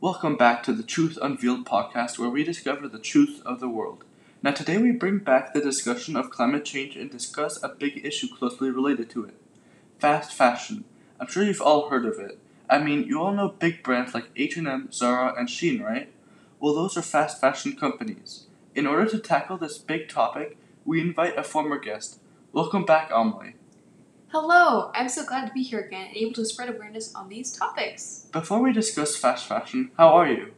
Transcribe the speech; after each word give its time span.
Welcome 0.00 0.36
back 0.36 0.62
to 0.62 0.72
the 0.72 0.84
Truth 0.84 1.18
Unveiled 1.20 1.64
podcast, 1.66 2.20
where 2.20 2.28
we 2.30 2.44
discover 2.44 2.86
the 2.86 3.00
truth 3.00 3.42
of 3.44 3.58
the 3.58 3.68
world. 3.68 4.04
Now, 4.44 4.52
today 4.52 4.78
we 4.78 4.92
bring 4.92 5.18
back 5.18 5.52
the 5.52 5.60
discussion 5.60 6.14
of 6.14 6.30
climate 6.30 6.64
change 6.64 6.94
and 6.94 7.10
discuss 7.10 7.60
a 7.64 7.68
big 7.68 8.04
issue 8.06 8.28
closely 8.28 8.70
related 8.70 9.10
to 9.10 9.24
it 9.24 9.34
fast 9.98 10.32
fashion. 10.32 10.84
I'm 11.18 11.26
sure 11.26 11.42
you've 11.42 11.60
all 11.60 11.90
heard 11.90 12.06
of 12.06 12.20
it. 12.20 12.38
I 12.70 12.78
mean, 12.78 13.08
you 13.08 13.20
all 13.20 13.32
know 13.32 13.48
big 13.48 13.82
brands 13.82 14.14
like 14.14 14.30
H&M, 14.36 14.92
Zara, 14.92 15.34
and 15.36 15.48
Shein, 15.48 15.82
right? 15.82 16.12
Well, 16.60 16.74
those 16.76 16.96
are 16.96 17.02
fast 17.02 17.40
fashion 17.40 17.74
companies. 17.74 18.46
In 18.76 18.86
order 18.86 19.06
to 19.10 19.18
tackle 19.18 19.58
this 19.58 19.78
big 19.78 20.08
topic, 20.08 20.56
we 20.84 21.00
invite 21.00 21.36
a 21.36 21.42
former 21.42 21.78
guest. 21.78 22.20
Welcome 22.52 22.84
back, 22.84 23.10
Amelie. 23.12 23.54
Hello, 24.30 24.90
I'm 24.94 25.08
so 25.08 25.24
glad 25.24 25.46
to 25.46 25.54
be 25.54 25.62
here 25.62 25.80
again 25.80 26.08
and 26.08 26.16
able 26.18 26.34
to 26.34 26.44
spread 26.44 26.68
awareness 26.68 27.14
on 27.14 27.30
these 27.30 27.50
topics. 27.50 28.26
Before 28.30 28.60
we 28.60 28.74
discuss 28.74 29.16
fast 29.16 29.46
fashion, 29.46 29.90
how 29.96 30.08
are 30.08 30.30
you? 30.30 30.52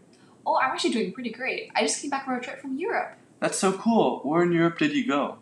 Oh, 0.44 0.58
I'm 0.60 0.72
actually 0.72 0.90
doing 0.90 1.12
pretty 1.12 1.30
great. 1.30 1.70
I 1.76 1.82
just 1.82 2.02
came 2.02 2.10
back 2.10 2.24
from 2.24 2.34
a 2.34 2.40
trip 2.40 2.60
from 2.60 2.76
Europe. 2.76 3.14
That's 3.38 3.58
so 3.58 3.72
cool. 3.72 4.22
Where 4.24 4.42
in 4.42 4.50
Europe 4.50 4.78
did 4.78 4.92
you 4.92 5.06
go? 5.06 5.38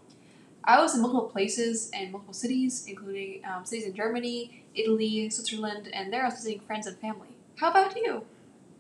I 0.63 0.79
was 0.79 0.95
in 0.95 1.01
multiple 1.01 1.31
places 1.31 1.91
and 1.95 2.13
multiple 2.13 2.35
cities, 2.35 2.85
including 2.87 3.41
um, 3.47 3.65
cities 3.65 3.87
in 3.87 3.95
Germany, 3.95 4.63
Italy, 4.75 5.31
Switzerland, 5.31 5.89
and 5.95 6.13
there 6.13 6.25
I 6.25 6.27
was 6.27 6.35
visiting 6.35 6.61
friends 6.61 6.87
and 6.87 6.99
family. 6.99 7.29
How 7.57 7.71
about 7.71 7.97
you? 7.97 8.25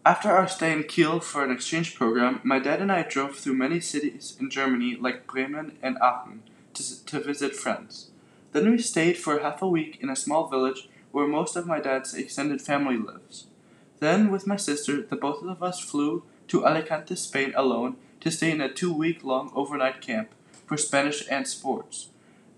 After 0.04 0.30
our 0.30 0.46
stay 0.46 0.74
in 0.74 0.82
Kiel 0.82 1.20
for 1.20 1.42
an 1.42 1.50
exchange 1.50 1.94
program, 1.94 2.42
my 2.44 2.58
dad 2.58 2.82
and 2.82 2.92
I 2.92 3.02
drove 3.02 3.36
through 3.36 3.54
many 3.54 3.80
cities 3.80 4.36
in 4.38 4.50
Germany 4.50 4.98
like 5.00 5.26
Bremen 5.26 5.78
and 5.82 5.96
Aachen 6.02 6.42
to, 6.74 7.06
to 7.06 7.20
visit 7.20 7.56
friends. 7.56 8.10
Then 8.52 8.70
we 8.70 8.78
stayed 8.78 9.18
for 9.18 9.40
half 9.40 9.62
a 9.62 9.68
week 9.68 9.98
in 10.00 10.10
a 10.10 10.16
small 10.16 10.48
village 10.48 10.88
where 11.12 11.26
most 11.26 11.56
of 11.56 11.66
my 11.66 11.80
dad's 11.80 12.14
extended 12.14 12.60
family 12.60 12.96
lives. 12.96 13.46
Then, 14.00 14.30
with 14.30 14.46
my 14.46 14.56
sister, 14.56 15.02
the 15.02 15.16
both 15.16 15.42
of 15.42 15.62
us 15.62 15.80
flew 15.80 16.22
to 16.48 16.66
Alicante, 16.66 17.16
Spain 17.16 17.52
alone 17.56 17.96
to 18.20 18.30
stay 18.30 18.50
in 18.50 18.60
a 18.60 18.72
two 18.72 18.92
week 18.92 19.24
long 19.24 19.50
overnight 19.54 20.00
camp 20.00 20.30
for 20.66 20.76
Spanish 20.76 21.24
and 21.30 21.46
sports. 21.46 22.08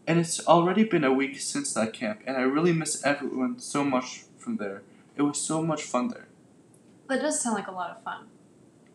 And 0.06 0.18
it's 0.18 0.46
already 0.46 0.84
been 0.84 1.04
a 1.04 1.12
week 1.12 1.40
since 1.40 1.72
that 1.74 1.92
camp, 1.92 2.22
and 2.26 2.36
I 2.36 2.42
really 2.42 2.72
miss 2.72 3.04
everyone 3.04 3.58
so 3.58 3.84
much 3.84 4.24
from 4.38 4.56
there. 4.56 4.82
It 5.16 5.22
was 5.22 5.40
so 5.40 5.62
much 5.62 5.82
fun 5.82 6.08
there. 6.08 6.28
That 7.08 7.20
does 7.20 7.40
sound 7.40 7.56
like 7.56 7.68
a 7.68 7.72
lot 7.72 7.90
of 7.90 8.02
fun. 8.02 8.26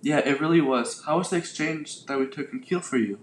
Yeah, 0.01 0.19
it 0.19 0.39
really 0.39 0.61
was. 0.61 1.03
How 1.05 1.17
was 1.17 1.29
the 1.29 1.37
exchange 1.37 2.05
that 2.05 2.19
we 2.19 2.27
took 2.27 2.51
in 2.51 2.59
Kiel 2.59 2.79
for 2.79 2.97
you? 2.97 3.19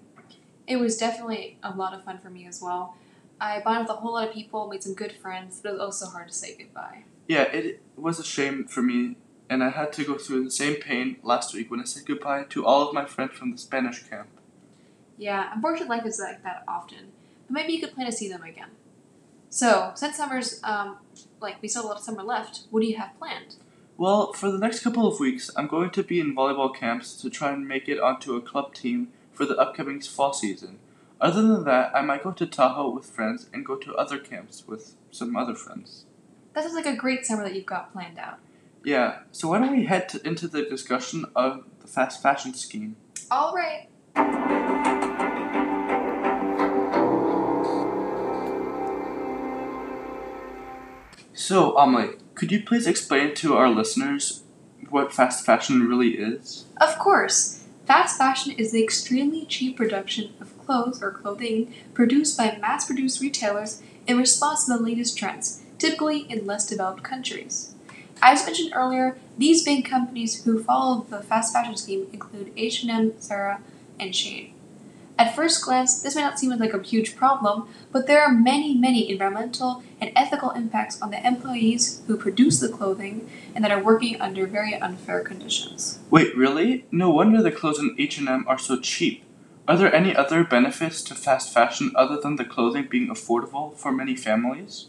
It 0.67 0.77
was 0.77 0.97
definitely 0.97 1.59
a 1.63 1.75
lot 1.75 1.95
of 1.95 2.05
fun 2.05 2.19
for 2.19 2.31
me 2.31 2.47
as 2.47 2.61
well. 2.63 2.97
I 3.43 3.59
bonded 3.59 3.89
with 3.89 3.97
a 3.97 4.01
whole 4.01 4.13
lot 4.13 4.29
of 4.29 4.35
people, 4.35 4.69
made 4.69 4.85
some 4.85 4.95
good 4.95 5.11
friends, 5.11 5.59
but 5.61 5.71
it 5.71 5.73
was 5.73 5.81
also 5.81 6.07
hard 6.07 6.29
to 6.29 6.35
say 6.35 6.55
goodbye. 6.57 7.03
Yeah, 7.27 7.43
it 7.43 7.83
was 7.97 8.21
a 8.21 8.25
shame 8.25 8.67
for 8.69 8.83
me, 8.83 9.17
and 9.51 9.65
I 9.65 9.71
had 9.71 9.93
to 9.95 10.05
go 10.05 10.17
through 10.17 10.45
the 10.45 10.51
same 10.51 10.77
pain 10.77 11.17
last 11.25 11.53
week 11.53 11.69
when 11.69 11.81
I 11.81 11.85
said 11.85 12.07
goodbye 12.07 12.45
to 12.51 12.65
all 12.65 12.87
of 12.87 12.95
my 12.95 13.05
friends 13.05 13.33
from 13.33 13.51
the 13.51 13.59
Spanish 13.59 14.05
camp. 14.05 14.29
Yeah, 15.19 15.51
unfortunately, 15.53 15.97
life 15.97 16.07
is 16.07 16.21
like 16.21 16.45
that 16.45 16.63
often, 16.69 17.11
but 17.49 17.55
maybe 17.55 17.73
you 17.73 17.81
could 17.81 17.95
plan 17.97 18.07
to 18.07 18.13
see 18.13 18.29
them 18.29 18.45
again. 18.45 18.71
So, 19.51 19.91
since 19.97 20.17
summer's, 20.17 20.61
um, 20.63 20.99
like, 21.41 21.61
we 21.61 21.67
still 21.67 21.83
have 21.83 21.87
a 21.87 21.89
lot 21.95 21.99
of 21.99 22.05
summer 22.05 22.23
left, 22.23 22.61
what 22.71 22.81
do 22.81 22.87
you 22.87 22.97
have 22.97 23.19
planned? 23.19 23.57
Well, 23.99 24.33
for 24.33 24.53
the 24.53 24.59
next 24.59 24.85
couple 24.85 25.09
of 25.09 25.19
weeks, 25.19 25.51
I'm 25.57 25.67
going 25.67 25.91
to 25.91 26.05
be 26.05 26.21
in 26.21 26.37
volleyball 26.37 26.73
camps 26.73 27.21
to 27.21 27.29
try 27.29 27.51
and 27.51 27.67
make 27.67 27.89
it 27.89 27.99
onto 27.99 28.37
a 28.37 28.41
club 28.41 28.73
team 28.73 29.09
for 29.33 29.45
the 29.45 29.57
upcoming 29.57 30.01
fall 30.01 30.33
season. 30.33 30.79
Other 31.23 31.41
than 31.41 31.65
that, 31.67 31.93
I 31.95 32.03
might 32.03 32.25
go 32.25 32.33
to 32.33 32.47
Tahoe 32.47 32.91
with 32.91 33.07
friends 33.07 33.47
and 33.53 33.65
go 33.65 33.77
to 33.77 33.95
other 33.95 34.19
camps 34.19 34.67
with 34.67 34.97
some 35.13 35.37
other 35.37 35.55
friends. 35.55 36.05
That 36.53 36.65
sounds 36.65 36.75
like 36.75 36.85
a 36.85 36.97
great 36.97 37.25
summer 37.25 37.45
that 37.45 37.55
you've 37.55 37.65
got 37.65 37.93
planned 37.93 38.19
out. 38.19 38.41
Yeah, 38.85 39.21
so 39.31 39.47
why 39.47 39.61
don't 39.61 39.71
we 39.71 39.85
head 39.85 40.09
to, 40.09 40.27
into 40.27 40.49
the 40.49 40.65
discussion 40.65 41.25
of 41.37 41.63
the 41.81 41.87
fast 41.87 42.21
fashion 42.21 42.55
scheme? 42.55 42.97
All 43.31 43.55
right. 43.55 43.89
So, 51.33 51.77
Amelie, 51.79 52.17
could 52.35 52.51
you 52.51 52.65
please 52.65 52.89
explain 52.89 53.37
to 53.37 53.57
our 53.57 53.69
listeners 53.69 54.43
what 54.91 55.13
fast 55.13 55.47
fashion 55.47 55.87
really 55.87 56.19
is? 56.19 56.65
Of 56.81 56.99
course. 56.99 57.62
Fast 57.87 58.17
fashion 58.17 58.53
is 58.53 58.71
the 58.71 58.83
extremely 58.83 59.45
cheap 59.45 59.77
production 59.77 60.33
of 60.41 60.57
clothes 60.65 61.03
or 61.03 61.11
clothing 61.11 61.75
produced 61.95 62.39
by 62.39 62.57
mass 62.61 62.87
produced 62.87 63.21
retailers 63.21 63.83
in 64.07 64.19
response 64.19 64.65
to 64.65 64.73
the 64.73 64.83
latest 64.83 65.19
trends, 65.19 65.63
typically 65.79 66.21
in 66.31 66.47
less 66.47 66.67
developed 66.67 67.03
countries. 67.03 67.75
As 68.23 68.47
mentioned 68.47 68.73
earlier, 68.73 69.19
these 69.37 69.65
big 69.65 69.85
companies 69.85 70.45
who 70.45 70.63
follow 70.63 71.05
the 71.11 71.23
fast 71.23 71.53
fashion 71.53 71.77
scheme 71.77 72.07
include 72.13 72.53
H&M, 72.57 73.21
Zara, 73.21 73.61
and 73.99 74.13
Shein. 74.13 74.52
At 75.19 75.37
first 75.37 75.65
glance, 75.65 76.03
this 76.03 76.17
may 76.17 76.23
not 76.23 76.39
seem 76.39 76.51
like 76.51 76.73
a 76.73 76.83
huge 76.83 77.17
problem, 77.17 77.69
but 77.93 78.07
there 78.07 78.23
are 78.23 78.33
many, 78.33 78.75
many 78.75 79.11
environmental 79.11 79.83
and 80.01 80.11
ethical 80.17 80.51
impacts 80.51 81.01
on 81.01 81.11
the 81.11 81.25
employees 81.27 82.03
who 82.07 82.17
produce 82.17 82.61
the 82.61 82.69
clothing 82.69 83.31
and 83.55 83.63
that 83.63 83.71
are 83.71 83.83
working 83.83 84.21
under 84.21 84.47
very 84.47 84.75
unfair 84.75 85.21
conditions. 85.21 86.01
Wait, 86.11 86.37
really? 86.37 86.87
No 86.91 87.11
wonder 87.11 87.43
the 87.43 87.53
clothes 87.53 87.79
in 87.79 87.95
H&M 87.99 88.45
are 88.49 88.59
so 88.59 88.81
cheap. 88.81 89.23
Are 89.69 89.77
there 89.77 89.95
any 89.95 90.17
other 90.17 90.43
benefits 90.43 91.03
to 91.05 91.15
fast 91.15 91.53
fashion 91.53 91.93
other 91.95 92.21
than 92.21 92.37
the 92.37 92.45
clothing 92.45 92.89
being 92.91 93.09
affordable 93.09 93.77
for 93.77 93.93
many 93.93 94.17
families? 94.17 94.89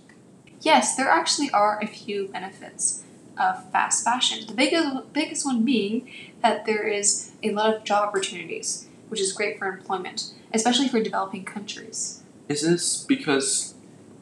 Yes, 0.61 0.95
there 0.95 1.09
actually 1.09 1.51
are 1.51 1.79
a 1.81 1.85
few 1.85 2.29
benefits 2.29 3.03
of 3.37 3.69
fast 3.71 4.03
fashion. 4.03 4.47
The 4.47 4.53
biggest, 4.53 5.13
biggest 5.13 5.45
one 5.45 5.63
being 5.63 6.09
that 6.41 6.65
there 6.65 6.87
is 6.87 7.33
a 7.43 7.51
lot 7.51 7.73
of 7.73 7.83
job 7.83 8.07
opportunities, 8.07 8.87
which 9.09 9.19
is 9.19 9.31
great 9.31 9.57
for 9.57 9.67
employment, 9.67 10.31
especially 10.53 10.87
for 10.87 11.01
developing 11.01 11.45
countries. 11.45 12.23
Is 12.49 12.61
this 12.61 13.03
because 13.03 13.75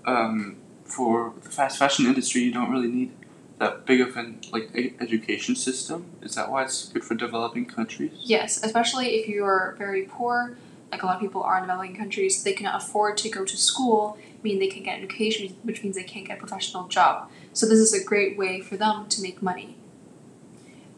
um, 0.06 0.58
for 0.84 1.34
the 1.42 1.50
fast 1.50 1.78
fashion 1.78 2.06
industry 2.06 2.42
you 2.42 2.52
don't 2.52 2.72
really 2.72 2.88
need 2.88 3.12
that 3.60 3.86
big 3.86 4.02
of 4.02 4.18
an 4.18 4.42
like 4.52 4.76
e- 4.76 4.94
education 5.00 5.56
system? 5.56 6.06
Is 6.22 6.36
that 6.36 6.52
why 6.52 6.64
it's 6.64 6.90
good 6.90 7.04
for 7.04 7.16
developing 7.16 7.66
countries? 7.66 8.12
Yes, 8.24 8.64
especially 8.64 9.16
if 9.16 9.28
you're 9.28 9.76
very 9.78 10.04
poor, 10.04 10.58
like 10.92 11.04
a 11.04 11.06
lot 11.06 11.16
of 11.16 11.22
people 11.22 11.44
are 11.44 11.58
in 11.58 11.64
developing 11.64 11.96
countries, 11.96 12.44
they 12.44 12.54
cannot 12.54 12.82
afford 12.82 13.18
to 13.18 13.30
go 13.30 13.46
to 13.46 13.58
school, 13.58 14.18
meaning 14.44 14.60
they 14.60 14.68
can't 14.68 14.86
get 14.86 14.98
education, 14.98 15.56
which 15.64 15.84
means 15.84 15.96
they 15.96 16.04
can't 16.04 16.28
get 16.28 16.38
a 16.38 16.40
professional 16.40 16.88
job. 16.88 17.30
So 17.54 17.66
this 17.66 17.80
is 17.80 17.94
a 17.94 18.04
great 18.04 18.38
way 18.38 18.62
for 18.62 18.78
them 18.78 19.08
to 19.10 19.22
make 19.22 19.42
money. 19.42 19.78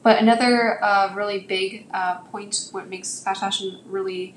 But 0.04 0.22
another 0.22 0.84
uh, 0.84 1.14
really 1.16 1.40
big 1.40 1.88
uh, 1.94 2.18
point, 2.32 2.68
what 2.72 2.88
makes 2.90 3.24
fast 3.24 3.40
fashion 3.40 3.80
really 3.86 4.36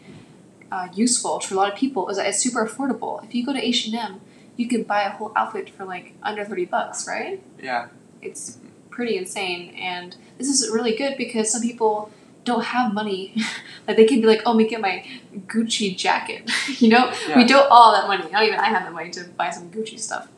uh, 0.70 0.88
useful 0.94 1.38
to 1.40 1.54
a 1.54 1.56
lot 1.56 1.70
of 1.72 1.76
people, 1.76 2.08
is 2.08 2.16
that 2.16 2.26
it's 2.26 2.38
super 2.38 2.64
affordable. 2.66 3.22
If 3.24 3.34
you 3.34 3.44
go 3.44 3.52
to 3.52 3.62
H 3.62 3.86
and 3.86 3.96
M, 3.96 4.20
you 4.56 4.68
can 4.68 4.84
buy 4.84 5.02
a 5.02 5.10
whole 5.10 5.32
outfit 5.36 5.68
for 5.70 5.84
like 5.84 6.14
under 6.22 6.44
thirty 6.44 6.64
bucks, 6.64 7.06
right? 7.06 7.42
Yeah. 7.60 7.88
It's 8.22 8.58
pretty 8.90 9.16
insane, 9.16 9.74
and 9.74 10.16
this 10.38 10.48
is 10.48 10.70
really 10.72 10.94
good 10.96 11.16
because 11.18 11.50
some 11.50 11.60
people 11.62 12.10
don't 12.44 12.64
have 12.66 12.94
money. 12.94 13.34
like 13.88 13.96
they 13.96 14.06
can 14.06 14.20
be 14.20 14.26
like, 14.28 14.42
"Oh, 14.46 14.52
let 14.52 14.58
me 14.58 14.68
get 14.68 14.80
my 14.80 15.04
Gucci 15.46 15.96
jacket." 15.96 16.48
you 16.80 16.88
know, 16.88 17.12
Yeah. 17.28 17.36
we 17.36 17.44
don't 17.44 17.68
all 17.70 17.92
have 17.92 18.04
that 18.04 18.08
money. 18.08 18.30
Not 18.30 18.44
even 18.44 18.58
I 18.60 18.66
have 18.68 18.84
the 18.86 18.92
money 18.92 19.10
to 19.10 19.24
buy 19.36 19.50
some 19.50 19.68
Gucci 19.70 19.98
stuff. 19.98 20.28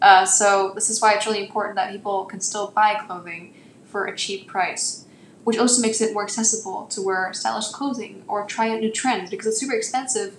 Uh, 0.00 0.24
so 0.24 0.70
this 0.76 0.88
is 0.88 1.02
why 1.02 1.14
it's 1.14 1.26
really 1.26 1.44
important 1.44 1.74
that 1.74 1.90
people 1.90 2.24
can 2.26 2.40
still 2.40 2.68
buy 2.70 2.94
clothing 2.94 3.52
for 3.88 4.06
a 4.06 4.16
cheap 4.16 4.46
price, 4.46 5.06
which 5.44 5.58
also 5.58 5.82
makes 5.82 6.00
it 6.00 6.12
more 6.12 6.22
accessible 6.22 6.86
to 6.86 7.02
wear 7.02 7.32
stylish 7.32 7.68
clothing 7.68 8.22
or 8.28 8.44
try 8.44 8.70
out 8.70 8.80
new 8.80 8.92
trends 8.92 9.30
because 9.30 9.46
it's 9.46 9.58
super 9.58 9.74
expensive. 9.74 10.36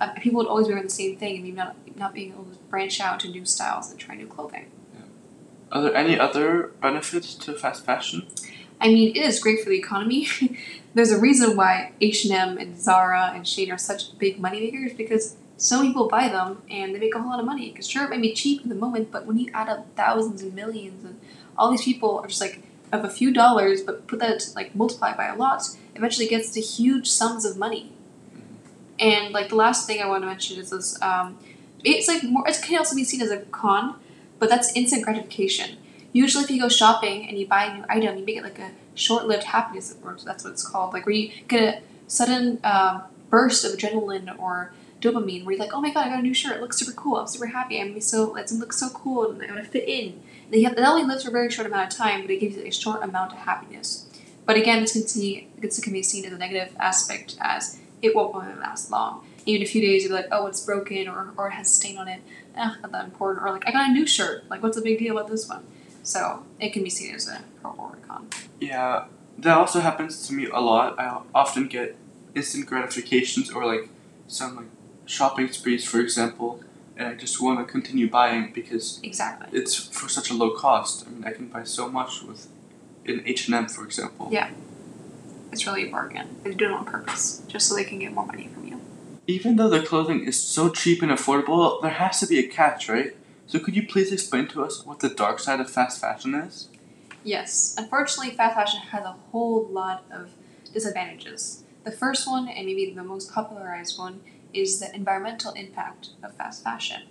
Uh, 0.00 0.12
people 0.14 0.38
would 0.38 0.46
always 0.46 0.68
wear 0.68 0.82
the 0.82 0.90
same 0.90 1.16
thing 1.16 1.36
and 1.36 1.44
maybe 1.44 1.56
not 1.56 1.76
not 1.96 2.14
being 2.14 2.32
able 2.32 2.44
to 2.44 2.58
branch 2.70 3.00
out 3.00 3.20
to 3.20 3.28
new 3.28 3.44
styles 3.44 3.90
and 3.90 4.00
try 4.00 4.14
new 4.14 4.26
clothing. 4.26 4.70
Yeah. 4.94 5.00
Are 5.70 5.82
there 5.82 5.94
any 5.94 6.18
other 6.18 6.72
benefits 6.80 7.34
to 7.34 7.52
fast 7.52 7.84
fashion? 7.84 8.26
I 8.80 8.88
mean, 8.88 9.14
it 9.14 9.20
is 9.20 9.38
great 9.38 9.62
for 9.62 9.70
the 9.70 9.78
economy. 9.78 10.26
There's 10.94 11.12
a 11.12 11.18
reason 11.18 11.56
why 11.56 11.92
H 12.00 12.24
and 12.24 12.34
M 12.34 12.58
and 12.58 12.80
Zara 12.80 13.32
and 13.34 13.44
Shein 13.44 13.72
are 13.72 13.78
such 13.78 14.18
big 14.18 14.40
money 14.40 14.60
makers 14.60 14.92
because 14.92 15.36
so 15.56 15.78
many 15.78 15.90
people 15.90 16.08
buy 16.08 16.28
them 16.28 16.62
and 16.68 16.94
they 16.94 16.98
make 16.98 17.14
a 17.14 17.20
whole 17.20 17.30
lot 17.30 17.38
of 17.38 17.46
money. 17.46 17.70
Because 17.70 17.88
sure, 17.88 18.04
it 18.04 18.10
might 18.10 18.20
be 18.20 18.32
cheap 18.32 18.62
in 18.62 18.68
the 18.68 18.74
moment, 18.74 19.12
but 19.12 19.24
when 19.24 19.38
you 19.38 19.50
add 19.54 19.68
up 19.68 19.86
thousands 19.94 20.42
and 20.42 20.54
millions 20.54 21.04
and 21.04 21.20
all 21.56 21.70
these 21.70 21.84
people 21.84 22.18
are 22.18 22.26
just 22.26 22.40
like 22.40 22.62
of 22.92 23.04
a 23.04 23.08
few 23.08 23.32
dollars, 23.32 23.82
but 23.82 24.06
put 24.06 24.18
that 24.20 24.44
like 24.54 24.74
multiply 24.76 25.16
by 25.16 25.26
a 25.26 25.36
lot, 25.36 25.62
eventually 25.94 26.28
gets 26.28 26.50
to 26.50 26.60
huge 26.60 27.08
sums 27.08 27.44
of 27.44 27.56
money. 27.56 27.92
And 28.98 29.32
like 29.32 29.48
the 29.48 29.56
last 29.56 29.86
thing 29.86 30.00
I 30.00 30.06
want 30.06 30.22
to 30.22 30.26
mention 30.26 30.60
is 30.60 30.70
this: 30.70 31.00
um, 31.02 31.38
it's 31.82 32.06
like 32.06 32.22
more. 32.22 32.46
It 32.46 32.60
can 32.62 32.78
also 32.78 32.94
be 32.94 33.04
seen 33.04 33.22
as 33.22 33.30
a 33.30 33.38
con, 33.38 33.96
but 34.38 34.48
that's 34.48 34.74
instant 34.76 35.04
gratification. 35.04 35.78
Usually, 36.12 36.44
if 36.44 36.50
you 36.50 36.60
go 36.60 36.68
shopping 36.68 37.26
and 37.26 37.38
you 37.38 37.46
buy 37.46 37.64
a 37.64 37.74
new 37.74 37.84
item, 37.88 38.18
you 38.18 38.26
make 38.26 38.36
it 38.36 38.44
like 38.44 38.58
a 38.58 38.72
short-lived 38.94 39.44
happiness, 39.44 39.96
or 40.04 40.18
that's 40.24 40.44
what 40.44 40.52
it's 40.52 40.66
called. 40.66 40.92
Like 40.92 41.06
where 41.06 41.14
you 41.14 41.32
get 41.48 41.78
a 41.78 41.82
sudden 42.06 42.60
um, 42.62 43.04
burst 43.30 43.64
of 43.64 43.72
adrenaline 43.72 44.38
or 44.38 44.74
dopamine, 45.02 45.44
where 45.44 45.54
you're 45.54 45.64
like, 45.64 45.74
"Oh 45.74 45.80
my 45.80 45.92
god, 45.92 46.06
I 46.06 46.10
got 46.10 46.20
a 46.20 46.22
new 46.22 46.34
shirt! 46.34 46.56
It 46.56 46.62
looks 46.62 46.78
super 46.78 46.92
cool! 46.92 47.16
I'm 47.16 47.26
super 47.26 47.46
happy! 47.46 47.80
I'm 47.80 48.00
so 48.00 48.36
it's 48.36 48.52
gonna 48.52 48.60
look 48.60 48.72
so 48.72 48.88
cool, 48.90 49.30
and 49.30 49.42
I'm 49.42 49.48
gonna 49.48 49.64
fit 49.64 49.88
in." 49.88 50.22
And 50.46 50.60
you 50.60 50.68
have, 50.68 50.78
it 50.78 50.82
only 50.82 51.04
lives 51.04 51.24
for 51.24 51.30
a 51.30 51.32
very 51.32 51.50
short 51.50 51.66
amount 51.66 51.92
of 51.92 51.98
time, 51.98 52.22
but 52.22 52.30
it 52.30 52.40
gives 52.40 52.56
you 52.56 52.62
a 52.64 52.70
short 52.70 53.02
amount 53.02 53.32
of 53.32 53.38
happiness. 53.38 54.06
But 54.44 54.56
again, 54.56 54.80
this 54.80 54.92
can 54.92 55.06
see 55.06 55.48
this 55.58 55.80
can 55.80 55.92
be 55.92 56.02
seen 56.02 56.24
as 56.24 56.32
a 56.32 56.38
negative 56.38 56.74
aspect 56.78 57.36
as 57.40 57.78
it 58.00 58.14
won't 58.14 58.34
really 58.34 58.58
last 58.58 58.90
long. 58.90 59.24
Even 59.46 59.62
a 59.62 59.66
few 59.66 59.80
days, 59.80 60.04
you'll 60.04 60.10
be 60.10 60.22
like, 60.22 60.28
oh, 60.30 60.46
it's 60.46 60.64
broken 60.64 61.08
or, 61.08 61.32
or 61.36 61.48
it 61.48 61.52
has 61.52 61.72
stain 61.72 61.98
on 61.98 62.08
it. 62.08 62.20
Eh, 62.56 62.74
not 62.82 62.92
that 62.92 63.04
important. 63.04 63.44
Or 63.44 63.50
like, 63.50 63.66
I 63.66 63.72
got 63.72 63.90
a 63.90 63.92
new 63.92 64.06
shirt. 64.06 64.44
Like, 64.48 64.62
what's 64.62 64.76
the 64.76 64.82
big 64.82 64.98
deal 64.98 65.16
about 65.16 65.30
this 65.30 65.48
one? 65.48 65.64
So 66.02 66.44
it 66.60 66.72
can 66.72 66.84
be 66.84 66.90
seen 66.90 67.14
as 67.14 67.28
a 67.28 67.40
pro 67.60 67.72
or 67.72 67.94
a 67.94 68.06
con. 68.06 68.28
Yeah, 68.60 69.06
that 69.38 69.56
also 69.56 69.80
happens 69.80 70.26
to 70.28 70.34
me 70.34 70.46
a 70.46 70.60
lot. 70.60 70.98
I 70.98 71.20
often 71.34 71.66
get 71.66 71.96
instant 72.34 72.66
gratifications 72.66 73.50
or 73.50 73.64
like 73.64 73.88
some 74.26 74.56
like 74.56 74.66
shopping 75.12 75.52
sprees, 75.52 75.84
for 75.84 76.00
example, 76.00 76.60
and 76.96 77.06
I 77.06 77.14
just 77.14 77.40
want 77.40 77.58
to 77.64 77.70
continue 77.70 78.08
buying 78.08 78.52
because 78.52 78.98
Exactly. 79.02 79.46
it's 79.58 79.74
for 79.74 80.08
such 80.08 80.30
a 80.30 80.34
low 80.34 80.50
cost. 80.56 81.06
I 81.06 81.10
mean, 81.10 81.24
I 81.24 81.32
can 81.32 81.48
buy 81.48 81.64
so 81.64 81.88
much 81.88 82.22
with 82.22 82.48
in 83.04 83.22
H 83.26 83.46
and 83.46 83.54
M, 83.54 83.68
for 83.68 83.84
example. 83.84 84.28
Yeah. 84.30 84.50
It's 85.52 85.66
really 85.66 85.88
a 85.88 85.90
bargain. 85.90 86.28
They 86.42 86.54
do 86.54 86.66
it 86.66 86.72
on 86.72 86.86
purpose, 86.86 87.42
just 87.46 87.68
so 87.68 87.74
they 87.74 87.84
can 87.84 87.98
get 87.98 88.12
more 88.14 88.26
money 88.26 88.48
from 88.48 88.66
you. 88.66 88.80
Even 89.26 89.56
though 89.56 89.68
the 89.68 89.82
clothing 89.82 90.24
is 90.24 90.38
so 90.40 90.70
cheap 90.70 91.02
and 91.02 91.12
affordable, 91.12 91.80
there 91.82 91.90
has 91.90 92.20
to 92.20 92.26
be 92.26 92.38
a 92.38 92.48
catch, 92.48 92.88
right? 92.88 93.14
So 93.46 93.58
could 93.58 93.76
you 93.76 93.86
please 93.86 94.10
explain 94.12 94.48
to 94.48 94.64
us 94.64 94.84
what 94.86 95.00
the 95.00 95.10
dark 95.10 95.38
side 95.40 95.60
of 95.60 95.70
fast 95.70 96.00
fashion 96.00 96.34
is? 96.34 96.68
Yes, 97.22 97.74
unfortunately, 97.76 98.34
fast 98.34 98.54
fashion 98.54 98.80
has 98.92 99.04
a 99.04 99.16
whole 99.30 99.66
lot 99.66 100.04
of 100.10 100.30
disadvantages. 100.72 101.64
The 101.84 101.92
first 101.92 102.26
one, 102.26 102.48
and 102.48 102.64
maybe 102.66 102.90
the 102.94 103.04
most 103.04 103.30
popularized 103.30 103.98
one, 103.98 104.20
is 104.54 104.80
the 104.80 104.94
environmental 104.94 105.52
impact 105.52 106.10
of 106.22 106.34
fast 106.34 106.62
fashion. 106.62 107.02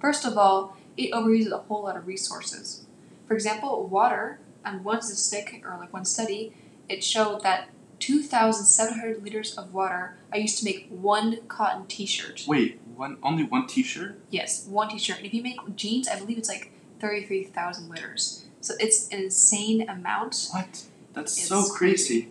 First 0.00 0.24
of 0.24 0.36
all, 0.36 0.76
it 0.96 1.12
overuses 1.12 1.50
a 1.50 1.58
whole 1.58 1.84
lot 1.84 1.96
of 1.96 2.06
resources. 2.06 2.84
For 3.26 3.34
example, 3.34 3.86
water, 3.86 4.38
on 4.64 4.84
one 4.84 5.02
statistic, 5.02 5.62
or 5.64 5.76
like 5.78 5.92
one 5.92 6.04
study, 6.04 6.52
it 6.88 7.02
showed 7.02 7.42
that 7.42 7.68
2,700 8.00 9.22
liters 9.22 9.56
of 9.56 9.72
water 9.72 10.16
are 10.32 10.38
used 10.38 10.58
to 10.58 10.64
make 10.64 10.88
one 10.90 11.38
cotton 11.48 11.86
t 11.86 12.06
shirt. 12.06 12.44
Wait, 12.46 12.80
one 12.96 13.16
only 13.22 13.44
one 13.44 13.66
T-shirt? 13.66 14.18
Yes, 14.30 14.66
one 14.66 14.88
t 14.88 14.98
shirt. 14.98 15.18
And 15.18 15.26
if 15.26 15.34
you 15.34 15.42
make 15.42 15.58
jeans, 15.76 16.08
I 16.08 16.18
believe 16.18 16.38
it's 16.38 16.48
like 16.48 16.72
33,000 17.00 17.88
liters. 17.88 18.44
So 18.60 18.74
it's 18.78 19.08
an 19.08 19.24
insane 19.24 19.88
amount. 19.88 20.48
What? 20.52 20.84
That's 21.12 21.38
It's 21.38 21.48
so 21.48 21.64
crazy. 21.64 22.30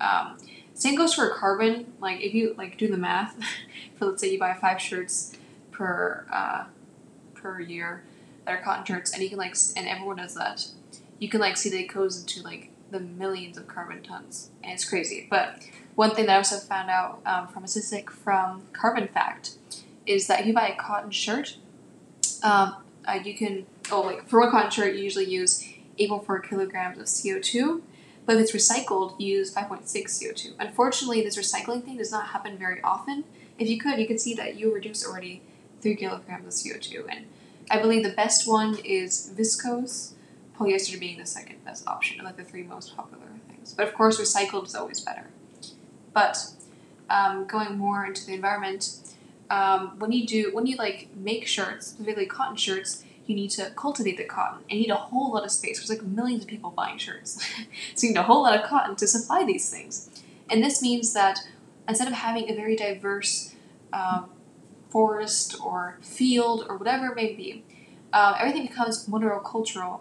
Um, 0.00 0.38
same 0.78 0.94
goes 0.94 1.12
for 1.12 1.28
carbon. 1.30 1.92
Like 2.00 2.20
if 2.20 2.32
you 2.32 2.54
like 2.56 2.78
do 2.78 2.88
the 2.88 2.96
math, 2.96 3.34
for 3.96 4.06
let's 4.06 4.20
say 4.22 4.30
you 4.32 4.38
buy 4.38 4.54
five 4.54 4.80
shirts 4.80 5.36
per 5.72 6.24
uh, 6.32 6.64
per 7.34 7.60
year 7.60 8.04
that 8.44 8.58
are 8.58 8.62
cotton 8.62 8.84
shirts, 8.84 9.12
and 9.12 9.22
you 9.22 9.28
can 9.28 9.38
like 9.38 9.56
and 9.76 9.88
everyone 9.88 10.16
does 10.16 10.34
that. 10.34 10.68
You 11.18 11.28
can 11.28 11.40
like 11.40 11.56
see 11.56 11.68
that 11.70 11.80
it 11.80 11.92
goes 11.92 12.20
into 12.20 12.42
like 12.42 12.70
the 12.92 13.00
millions 13.00 13.58
of 13.58 13.66
carbon 13.66 14.02
tons, 14.04 14.50
and 14.62 14.72
it's 14.72 14.88
crazy. 14.88 15.26
But 15.28 15.58
one 15.96 16.14
thing 16.14 16.26
that 16.26 16.34
I 16.34 16.36
also 16.36 16.58
found 16.58 16.90
out 16.90 17.20
um, 17.26 17.48
from 17.48 17.64
a 17.64 17.68
statistic 17.68 18.08
from 18.08 18.62
Carbonfact 18.72 19.56
is 20.06 20.28
that 20.28 20.40
if 20.40 20.46
you 20.46 20.54
buy 20.54 20.68
a 20.68 20.76
cotton 20.76 21.10
shirt, 21.10 21.56
um, 22.44 22.76
uh, 23.04 23.18
you 23.24 23.34
can 23.34 23.66
oh 23.90 24.02
like 24.02 24.28
for 24.28 24.38
one 24.38 24.52
cotton 24.52 24.70
shirt 24.70 24.94
you 24.94 25.02
usually 25.02 25.26
use 25.26 25.60
8.4 25.98 26.48
kilograms 26.48 26.98
of 26.98 27.08
CO 27.08 27.40
two. 27.40 27.82
But 28.28 28.36
if 28.36 28.42
it's 28.42 28.52
recycled, 28.52 29.18
use 29.18 29.54
5.6 29.54 29.86
CO2. 29.90 30.52
Unfortunately, 30.58 31.22
this 31.22 31.38
recycling 31.38 31.82
thing 31.82 31.96
does 31.96 32.12
not 32.12 32.26
happen 32.26 32.58
very 32.58 32.78
often. 32.82 33.24
If 33.58 33.70
you 33.70 33.78
could, 33.78 33.98
you 33.98 34.06
could 34.06 34.20
see 34.20 34.34
that 34.34 34.56
you 34.56 34.70
reduce 34.70 35.02
already 35.06 35.40
3 35.80 35.96
kilograms 35.96 36.46
of 36.46 36.52
CO2. 36.52 37.06
And 37.08 37.24
I 37.70 37.80
believe 37.80 38.02
the 38.02 38.10
best 38.10 38.46
one 38.46 38.76
is 38.84 39.32
viscose, 39.34 40.12
polyester 40.58 41.00
being 41.00 41.16
the 41.16 41.24
second 41.24 41.64
best 41.64 41.88
option, 41.88 42.22
like 42.22 42.36
the 42.36 42.44
three 42.44 42.64
most 42.64 42.94
popular 42.94 43.28
things. 43.48 43.72
But 43.72 43.88
of 43.88 43.94
course, 43.94 44.20
recycled 44.20 44.66
is 44.66 44.74
always 44.74 45.00
better. 45.00 45.28
But 46.12 46.50
um, 47.08 47.46
going 47.46 47.78
more 47.78 48.04
into 48.04 48.26
the 48.26 48.34
environment, 48.34 48.90
um, 49.48 49.98
when 49.98 50.12
you 50.12 50.26
do, 50.26 50.50
when 50.52 50.66
you 50.66 50.76
like 50.76 51.08
make 51.16 51.46
shirts, 51.46 51.86
specifically 51.86 52.26
cotton 52.26 52.56
shirts, 52.56 53.04
you 53.28 53.34
need 53.34 53.50
to 53.50 53.70
cultivate 53.76 54.16
the 54.16 54.24
cotton 54.24 54.64
and 54.70 54.80
you 54.80 54.86
need 54.86 54.92
a 54.92 54.96
whole 54.96 55.32
lot 55.32 55.44
of 55.44 55.50
space. 55.50 55.78
There's 55.78 55.90
like 55.90 56.02
millions 56.02 56.42
of 56.42 56.48
people 56.48 56.70
buying 56.70 56.98
shirts. 56.98 57.44
so 57.94 58.06
you 58.06 58.14
need 58.14 58.18
a 58.18 58.22
whole 58.22 58.42
lot 58.42 58.58
of 58.58 58.64
cotton 58.64 58.96
to 58.96 59.06
supply 59.06 59.44
these 59.44 59.70
things. 59.70 60.10
And 60.50 60.64
this 60.64 60.80
means 60.80 61.12
that 61.12 61.40
instead 61.86 62.08
of 62.08 62.14
having 62.14 62.50
a 62.50 62.54
very 62.54 62.74
diverse 62.74 63.54
um, 63.92 64.30
forest 64.88 65.56
or 65.62 65.98
field 66.00 66.64
or 66.68 66.78
whatever 66.78 67.08
it 67.08 67.16
may 67.16 67.34
be, 67.34 67.64
uh, 68.12 68.36
everything 68.38 68.66
becomes 68.66 69.06
monocultural 69.06 70.00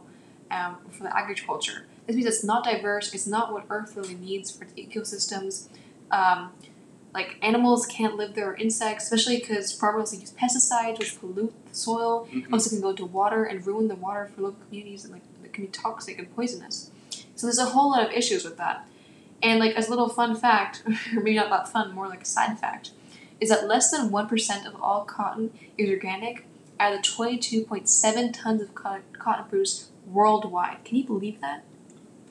um, 0.50 0.78
for 0.90 1.04
the 1.04 1.16
agriculture. 1.16 1.86
This 2.06 2.16
means 2.16 2.28
it's 2.28 2.44
not 2.44 2.64
diverse, 2.64 3.14
it's 3.14 3.28
not 3.28 3.52
what 3.52 3.66
Earth 3.70 3.98
really 3.98 4.16
needs 4.16 4.50
for 4.50 4.64
the 4.64 4.82
ecosystems. 4.82 5.68
Um, 6.10 6.52
like 7.14 7.38
animals 7.42 7.86
can't 7.86 8.16
live 8.16 8.36
there 8.36 8.52
or 8.52 8.56
insects, 8.56 9.06
especially 9.06 9.38
because 9.40 9.72
farmers 9.74 10.14
use 10.20 10.32
pesticides 10.34 11.00
which 11.00 11.20
pollute 11.20 11.54
the 11.70 11.76
soil 11.76 12.28
Mhm. 12.32 12.52
also 12.54 12.70
can 12.70 12.82
go 12.82 12.90
into 12.90 13.06
water 13.06 13.44
and 13.44 13.66
ruin 13.66 13.88
the 13.88 13.96
water 13.96 14.30
for 14.36 14.42
local 14.42 14.60
communities 14.68 15.04
and 15.04 15.14
like 15.14 15.24
it 15.44 15.54
can 15.54 15.66
be 15.66 15.72
toxic 15.72 16.20
and 16.20 16.34
poisonous. 16.36 16.92
So 17.36 17.48
there's 17.48 17.58
a 17.60 17.66
whole 17.68 17.92
lot 17.92 18.06
of 18.08 18.12
issues 18.14 18.44
with 18.44 18.58
that. 18.58 18.86
And 19.42 19.60
like 19.60 19.76
as 19.76 19.88
a 19.88 19.90
little 19.90 20.10
fun 20.10 20.36
fact, 20.36 20.84
or 20.88 21.22
maybe 21.22 21.36
not 21.36 21.50
that 21.50 21.70
fun, 21.70 21.94
more 21.94 22.08
like 22.08 22.22
a 22.24 22.26
side 22.26 22.60
fact, 22.60 22.92
is 23.40 23.50
that 23.50 23.68
less 23.68 23.90
than 23.92 24.12
one 24.12 24.28
percent 24.28 24.66
of 24.68 24.76
all 24.82 25.02
cotton 25.06 25.52
is 25.78 25.90
organic 25.90 26.46
out 26.80 26.94
of 26.94 27.02
the 27.02 27.08
twenty-two 27.08 27.64
point 27.64 27.88
seven 27.90 28.32
tons 28.32 28.62
of 28.62 28.74
cotton, 28.76 29.04
cotton 29.14 29.46
produced 29.46 29.86
worldwide. 30.12 30.84
Can 30.84 30.98
you 30.98 31.04
believe 31.04 31.40
that? 31.42 31.64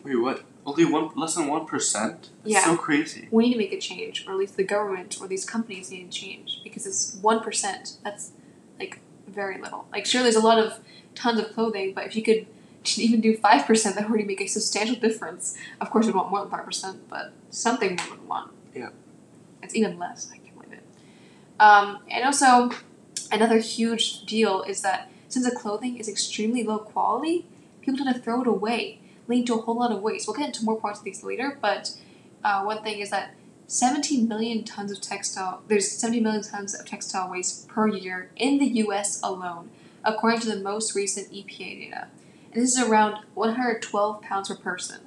Wait, 0.05 0.17
what? 0.17 0.45
Only 0.67 0.85
one, 0.85 1.11
less 1.15 1.37
than 1.37 1.47
one 1.47 1.65
percent? 1.65 2.31
Yeah. 2.45 2.65
so 2.65 2.77
crazy. 2.77 3.29
We 3.31 3.45
need 3.45 3.53
to 3.53 3.59
make 3.59 3.73
a 3.73 3.79
change, 3.79 4.27
or 4.27 4.33
at 4.33 4.39
least 4.39 4.57
the 4.57 4.65
government 4.65 5.17
or 5.21 5.29
these 5.29 5.45
companies 5.45 5.91
need 5.93 6.11
to 6.11 6.19
change 6.19 6.61
because 6.65 6.87
it's 6.87 7.15
one 7.23 7.41
percent. 7.41 7.97
That's 8.03 8.33
like 8.81 8.99
very 9.29 9.61
little. 9.61 9.87
Like 9.93 10.07
sure, 10.07 10.23
there's 10.23 10.35
a 10.37 10.41
lot 10.41 10.59
of 10.59 10.81
tons 11.15 11.39
of 11.39 11.53
clothing, 11.55 11.95
but 11.95 12.05
if 12.07 12.17
you 12.17 12.23
could 12.23 12.47
even 12.97 13.21
do 13.21 13.37
five 13.37 13.65
percent, 13.65 13.95
that 13.95 14.05
would 14.05 14.11
already 14.11 14.27
make 14.27 14.41
a 14.41 14.49
substantial 14.49 14.97
difference. 14.97 15.57
Of 15.81 15.91
course, 15.91 16.07
we'd 16.07 16.17
want 16.17 16.31
more 16.31 16.41
than 16.41 16.51
five 16.51 16.65
percent, 16.65 17.09
but 17.09 17.33
something 17.51 17.97
more 17.97 18.17
than 18.17 18.27
one. 18.27 18.49
Yeah. 18.75 18.91
it's 19.63 19.75
even 19.75 19.99
less. 19.99 20.31
I 20.33 20.39
can't 20.39 20.55
believe 20.55 20.73
it. 20.73 20.85
Um, 21.61 22.01
and 22.11 22.25
also, 22.25 22.71
another 23.31 23.59
huge 23.59 24.27
deal 24.27 24.63
is 24.63 24.83
that 24.83 25.11
since 25.29 25.49
the 25.49 25.55
clothing 25.55 25.97
is 25.97 26.09
extremely 26.09 26.63
low 26.63 26.79
quality, 26.79 27.47
people 27.81 27.99
tend 28.05 28.15
to 28.15 28.21
throw 28.21 28.43
it 28.43 28.47
away, 28.47 29.01
leading 29.29 29.47
to 29.47 29.55
a 29.55 29.63
whole 29.63 29.77
lot 29.77 29.93
of 29.93 30.03
waste. 30.03 30.27
We'll 30.27 30.37
get 30.37 30.47
into 30.47 30.65
more 30.65 30.81
parts 30.81 31.01
of 31.01 31.05
these 31.05 31.23
later, 31.23 31.59
but 31.61 31.97
uh, 32.45 32.63
one 32.63 32.83
thing 32.83 33.01
is 33.01 33.11
that 33.11 33.35
17 33.69 34.29
million 34.29 34.63
tons 34.63 34.93
of 34.93 35.01
textile 35.01 35.61
there's 35.67 35.91
70 35.91 36.21
million 36.21 36.43
tons 36.43 36.73
of 36.73 36.87
textile 36.87 37.29
waste 37.29 37.67
per 37.67 37.89
year 37.89 38.31
in 38.37 38.59
the 38.59 38.67
US 38.85 39.21
alone 39.25 39.71
according 40.05 40.39
to 40.41 40.49
the 40.49 40.61
most 40.61 40.95
recent 40.95 41.33
EPA 41.33 41.81
data 41.81 42.07
and 42.53 42.63
this 42.63 42.77
is 42.77 42.81
around 42.81 43.25
112 43.35 44.23
pounds 44.23 44.49
per 44.49 44.55
person 44.55 45.01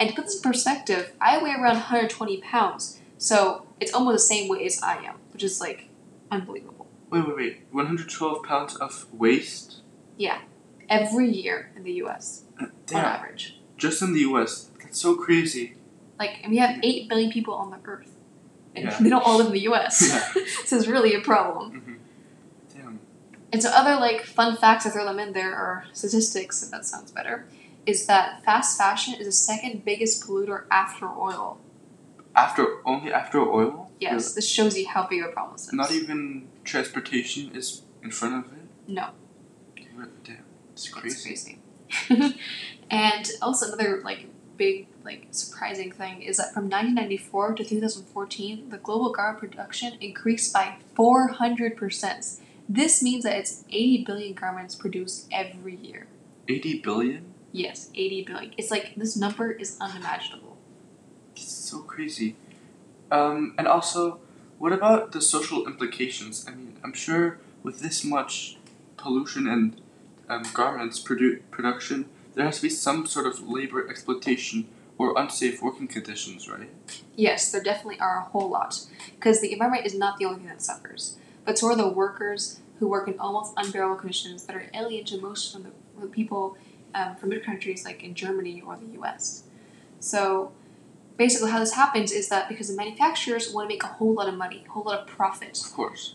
and 0.00 0.08
to 0.08 0.14
put 0.14 0.24
this 0.24 0.36
in 0.36 0.40
perspective 0.40 1.12
I 1.20 1.36
weigh 1.42 1.50
around 1.50 1.74
120 1.74 2.38
pounds 2.38 2.98
so 3.18 3.66
it's 3.78 3.92
almost 3.92 4.14
the 4.14 4.34
same 4.34 4.48
weight 4.48 4.64
as 4.64 4.82
I 4.82 4.96
am 5.02 5.16
which 5.34 5.44
is 5.44 5.60
like 5.60 5.90
unbelievable 6.30 6.82
Wait, 7.12 7.26
wait, 7.26 7.36
wait. 7.36 7.62
112 7.72 8.42
pounds 8.42 8.74
of 8.76 9.06
waste? 9.12 9.82
Every 11.00 11.28
year 11.30 11.70
in 11.76 11.82
the 11.88 11.92
US 12.04 12.44
on 12.60 12.70
Damn. 12.86 13.04
average 13.04 13.44
Just 13.76 14.02
in 14.02 14.12
the 14.12 14.20
US. 14.30 14.70
That's 14.82 14.98
so 15.00 15.14
crazy. 15.16 15.74
like 16.18 16.34
and 16.42 16.50
we 16.52 16.58
have 16.58 16.78
8 16.82 17.08
billion 17.08 17.30
people 17.32 17.54
on 17.54 17.70
the 17.70 17.78
earth 17.92 18.12
and 18.76 18.84
Yeah. 18.84 18.98
they 19.02 19.08
don't 19.08 19.24
all 19.26 19.36
live 19.38 19.46
in 19.48 19.52
the 19.60 19.66
US 19.72 19.94
Yeah. 20.08 20.44
so 20.66 20.76
it's 20.76 20.86
really 20.86 21.14
a 21.14 21.20
problem 21.20 21.64
hmm 21.72 21.94
Damn. 22.74 23.00
And 23.52 23.62
so 23.62 23.68
other 23.80 23.96
like 24.06 24.20
fun 24.38 24.56
facts 24.56 24.86
I 24.86 24.90
throw 24.90 25.04
them 25.04 25.18
in 25.18 25.32
there 25.32 25.52
or 25.52 25.84
statistics, 25.92 26.62
if 26.62 26.70
that 26.70 26.84
sounds 26.86 27.10
better, 27.18 27.36
is 27.84 28.06
that 28.06 28.42
fast 28.46 28.78
fashion 28.78 29.12
is 29.20 29.26
the 29.26 29.32
second 29.52 29.84
biggest 29.84 30.14
polluter 30.26 30.64
after 30.70 31.06
oil. 31.28 31.58
After, 32.34 32.64
only 32.86 33.12
after 33.12 33.38
oil? 33.40 33.90
Yes, 34.00 34.32
this 34.34 34.48
shows 34.48 34.72
you 34.78 34.86
how 34.88 35.06
big 35.06 35.20
of 35.22 35.28
a 35.30 35.32
problem 35.32 35.54
this 35.56 35.66
is. 35.66 35.72
Not 35.74 35.90
even 35.92 36.48
transportation 36.64 37.42
is 37.54 37.82
in 38.02 38.10
front 38.10 38.34
of 38.46 38.52
it? 38.52 38.64
No. 38.88 39.06
Damn. 40.24 40.41
It's 40.72 40.88
crazy. 40.88 41.58
crazy. 42.08 42.38
and 42.90 43.30
also 43.40 43.66
another 43.66 44.00
like 44.02 44.26
big 44.56 44.86
like 45.04 45.26
surprising 45.30 45.90
thing 45.90 46.22
is 46.22 46.36
that 46.36 46.54
from 46.54 46.64
1994 46.64 47.54
to 47.54 47.64
2014, 47.64 48.70
the 48.70 48.78
global 48.78 49.12
garment 49.12 49.40
production 49.40 49.94
increased 50.00 50.52
by 50.52 50.76
400 50.94 51.76
percent. 51.76 52.24
This 52.68 53.02
means 53.02 53.24
that 53.24 53.36
it's 53.36 53.64
80 53.70 54.04
billion 54.04 54.34
garments 54.34 54.74
produced 54.74 55.28
every 55.32 55.76
year. 55.76 56.06
80 56.48 56.80
billion? 56.80 57.24
Yes, 57.50 57.90
80 57.94 58.24
billion. 58.24 58.54
It's 58.56 58.70
like 58.70 58.94
this 58.96 59.16
number 59.16 59.50
is 59.50 59.76
unimaginable. 59.80 60.56
It's 61.34 61.52
so 61.52 61.80
crazy. 61.80 62.36
Um, 63.10 63.54
and 63.58 63.68
also, 63.68 64.20
what 64.58 64.72
about 64.72 65.12
the 65.12 65.20
social 65.20 65.66
implications? 65.66 66.46
I 66.48 66.52
mean, 66.52 66.78
I'm 66.82 66.94
sure 66.94 67.38
with 67.62 67.80
this 67.80 68.04
much 68.04 68.56
pollution 68.96 69.46
and 69.46 69.81
um, 70.32 70.44
garments 70.54 71.02
produ- 71.02 71.40
production, 71.50 72.08
there 72.34 72.44
has 72.44 72.56
to 72.56 72.62
be 72.62 72.70
some 72.70 73.06
sort 73.06 73.26
of 73.26 73.48
labor 73.48 73.88
exploitation 73.88 74.68
or 74.98 75.18
unsafe 75.18 75.62
working 75.62 75.88
conditions, 75.88 76.48
right? 76.48 76.70
Yes, 77.16 77.50
there 77.50 77.62
definitely 77.62 78.00
are 78.00 78.18
a 78.18 78.22
whole 78.22 78.48
lot. 78.48 78.86
Because 79.14 79.40
the 79.40 79.52
environment 79.52 79.86
is 79.86 79.94
not 79.94 80.18
the 80.18 80.24
only 80.24 80.38
thing 80.38 80.48
that 80.48 80.62
suffers, 80.62 81.16
but 81.44 81.58
so 81.58 81.68
are 81.68 81.76
the 81.76 81.88
workers 81.88 82.60
who 82.78 82.88
work 82.88 83.08
in 83.08 83.18
almost 83.18 83.52
unbearable 83.56 83.96
conditions 83.96 84.44
that 84.44 84.56
are 84.56 84.70
alien 84.74 85.04
to 85.06 85.20
most 85.20 85.54
of 85.54 85.64
the, 85.64 85.70
the 86.00 86.06
people 86.06 86.56
um, 86.94 87.16
from 87.16 87.30
other 87.30 87.40
countries 87.40 87.84
like 87.84 88.02
in 88.02 88.14
Germany 88.14 88.62
or 88.66 88.76
the 88.76 89.00
US. 89.00 89.44
So 90.00 90.52
basically, 91.16 91.50
how 91.50 91.60
this 91.60 91.74
happens 91.74 92.12
is 92.12 92.28
that 92.28 92.48
because 92.48 92.68
the 92.68 92.76
manufacturers 92.76 93.52
want 93.52 93.68
to 93.68 93.74
make 93.74 93.84
a 93.84 93.88
whole 93.88 94.14
lot 94.14 94.28
of 94.28 94.34
money, 94.34 94.64
a 94.66 94.70
whole 94.70 94.84
lot 94.84 95.00
of 95.00 95.06
profit. 95.06 95.60
Of 95.64 95.72
course. 95.72 96.14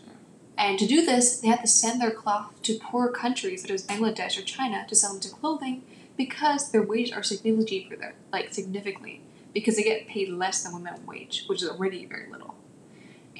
And 0.58 0.76
to 0.80 0.88
do 0.88 1.06
this, 1.06 1.38
they 1.38 1.46
have 1.46 1.62
to 1.62 1.68
send 1.68 2.00
their 2.00 2.10
cloth 2.10 2.60
to 2.62 2.80
poor 2.80 3.08
countries 3.10 3.62
such 3.62 3.70
as 3.70 3.86
Bangladesh 3.86 4.36
or 4.36 4.42
China 4.42 4.84
to 4.88 4.96
sell 4.96 5.14
into 5.14 5.28
clothing 5.28 5.84
because 6.16 6.72
their 6.72 6.82
wages 6.82 7.12
are 7.12 7.22
significantly 7.22 7.64
cheaper 7.64 7.96
there, 7.96 8.14
like 8.32 8.52
significantly, 8.52 9.22
because 9.54 9.76
they 9.76 9.84
get 9.84 10.08
paid 10.08 10.30
less 10.30 10.64
than 10.64 10.72
minimum 10.72 11.06
wage, 11.06 11.44
which 11.46 11.62
is 11.62 11.68
already 11.68 12.04
very 12.06 12.28
little. 12.28 12.56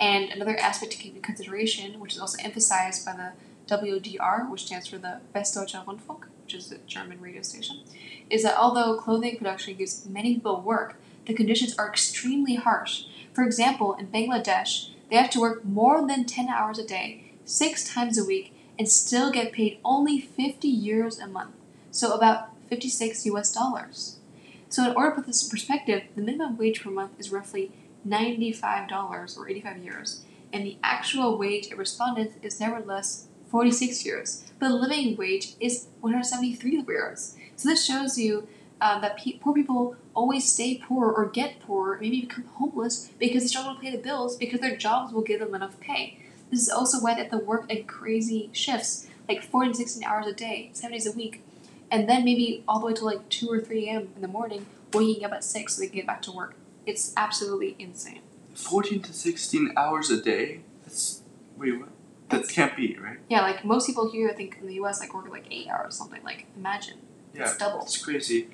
And 0.00 0.30
another 0.30 0.56
aspect 0.56 0.92
to 0.92 0.98
keep 0.98 1.16
in 1.16 1.22
consideration, 1.22 1.98
which 1.98 2.14
is 2.14 2.20
also 2.20 2.38
emphasized 2.40 3.04
by 3.04 3.16
the 3.16 3.32
WDR, 3.66 4.48
which 4.48 4.66
stands 4.66 4.86
for 4.86 4.98
the 4.98 5.20
Westdeutscher 5.34 5.84
Rundfunk, 5.84 6.26
which 6.44 6.54
is 6.54 6.70
a 6.70 6.78
German 6.86 7.20
radio 7.20 7.42
station, 7.42 7.80
is 8.30 8.44
that 8.44 8.56
although 8.56 8.96
clothing 8.96 9.36
production 9.36 9.74
gives 9.74 10.06
many 10.06 10.34
people 10.34 10.60
work, 10.60 10.94
the 11.26 11.34
conditions 11.34 11.76
are 11.76 11.88
extremely 11.88 12.54
harsh. 12.54 13.06
For 13.32 13.42
example, 13.42 13.94
in 13.94 14.06
Bangladesh, 14.06 14.90
they 15.10 15.16
have 15.16 15.30
to 15.30 15.40
work 15.40 15.64
more 15.64 16.06
than 16.06 16.24
10 16.24 16.48
hours 16.48 16.78
a 16.78 16.86
day, 16.86 17.32
six 17.44 17.92
times 17.92 18.18
a 18.18 18.24
week, 18.24 18.52
and 18.78 18.88
still 18.88 19.32
get 19.32 19.52
paid 19.52 19.78
only 19.84 20.20
50 20.20 20.68
euros 20.68 21.22
a 21.22 21.26
month. 21.26 21.54
So 21.90 22.14
about 22.14 22.50
56 22.68 23.26
US 23.26 23.52
dollars. 23.52 24.18
So 24.68 24.88
in 24.88 24.94
order 24.94 25.10
to 25.10 25.16
put 25.16 25.26
this 25.26 25.42
in 25.42 25.50
perspective, 25.50 26.02
the 26.14 26.22
minimum 26.22 26.58
wage 26.58 26.82
per 26.82 26.90
month 26.90 27.12
is 27.18 27.32
roughly 27.32 27.72
$95 28.06 29.38
or 29.38 29.48
85 29.48 29.76
euros, 29.78 30.20
and 30.52 30.64
the 30.64 30.76
actual 30.82 31.38
wage 31.38 31.70
of 31.72 31.78
respondents 31.78 32.36
is 32.42 32.60
nevertheless 32.60 33.26
46 33.50 34.02
euros, 34.02 34.42
but 34.58 34.68
the 34.68 34.74
living 34.74 35.16
wage 35.16 35.54
is 35.58 35.86
173 36.00 36.82
euros. 36.82 37.34
So 37.56 37.68
this 37.68 37.84
shows 37.84 38.18
you 38.18 38.46
uh, 38.80 39.00
that 39.00 39.18
pe- 39.18 39.38
poor 39.38 39.54
people 39.54 39.96
always 40.14 40.50
stay 40.50 40.80
poor 40.82 41.10
or 41.10 41.26
get 41.26 41.60
poor, 41.60 41.98
maybe 42.00 42.22
become 42.22 42.44
homeless 42.54 43.10
because 43.18 43.42
they 43.42 43.48
struggle 43.48 43.74
to 43.74 43.80
pay 43.80 43.90
the 43.90 44.02
bills 44.02 44.36
because 44.36 44.60
their 44.60 44.76
jobs 44.76 45.12
will 45.12 45.22
give 45.22 45.40
them 45.40 45.54
enough 45.54 45.78
pay. 45.80 46.18
This 46.50 46.62
is 46.62 46.68
also 46.70 47.00
why 47.00 47.14
they 47.14 47.22
have 47.22 47.30
to 47.32 47.38
work 47.38 47.70
at 47.70 47.86
crazy 47.86 48.50
shifts, 48.52 49.06
like 49.28 49.42
14 49.42 49.74
16 49.74 50.04
hours 50.04 50.26
a 50.26 50.32
day, 50.32 50.70
seven 50.72 50.92
days 50.92 51.06
a 51.06 51.12
week, 51.12 51.42
and 51.90 52.08
then 52.08 52.24
maybe 52.24 52.62
all 52.66 52.80
the 52.80 52.86
way 52.86 52.94
to 52.94 53.04
like 53.04 53.28
2 53.28 53.48
or 53.48 53.60
3 53.60 53.88
a.m. 53.88 54.08
in 54.14 54.22
the 54.22 54.28
morning, 54.28 54.66
waking 54.92 55.24
up 55.24 55.32
at 55.32 55.44
6 55.44 55.74
so 55.74 55.80
they 55.80 55.88
can 55.88 55.96
get 55.96 56.06
back 56.06 56.22
to 56.22 56.32
work. 56.32 56.54
It's 56.86 57.12
absolutely 57.16 57.76
insane. 57.78 58.20
14 58.54 59.02
to 59.02 59.12
16 59.12 59.72
hours 59.76 60.10
a 60.10 60.20
day? 60.20 60.60
That's. 60.84 61.22
Wait, 61.56 61.78
what? 61.78 61.88
That 62.30 62.48
can't 62.48 62.76
be, 62.76 62.96
right? 62.98 63.18
Yeah, 63.28 63.42
like 63.42 63.64
most 63.64 63.86
people 63.86 64.10
here, 64.10 64.28
I 64.28 64.34
think 64.34 64.58
in 64.60 64.66
the 64.66 64.74
US, 64.74 65.00
like 65.00 65.14
work 65.14 65.28
like 65.30 65.46
8 65.50 65.68
hours 65.68 65.88
or 65.88 65.96
something. 65.96 66.22
Like, 66.22 66.46
imagine. 66.56 66.98
Yeah. 67.34 67.42
It's 67.42 67.56
double. 67.56 67.82
It's 67.82 68.02
crazy. 68.02 68.48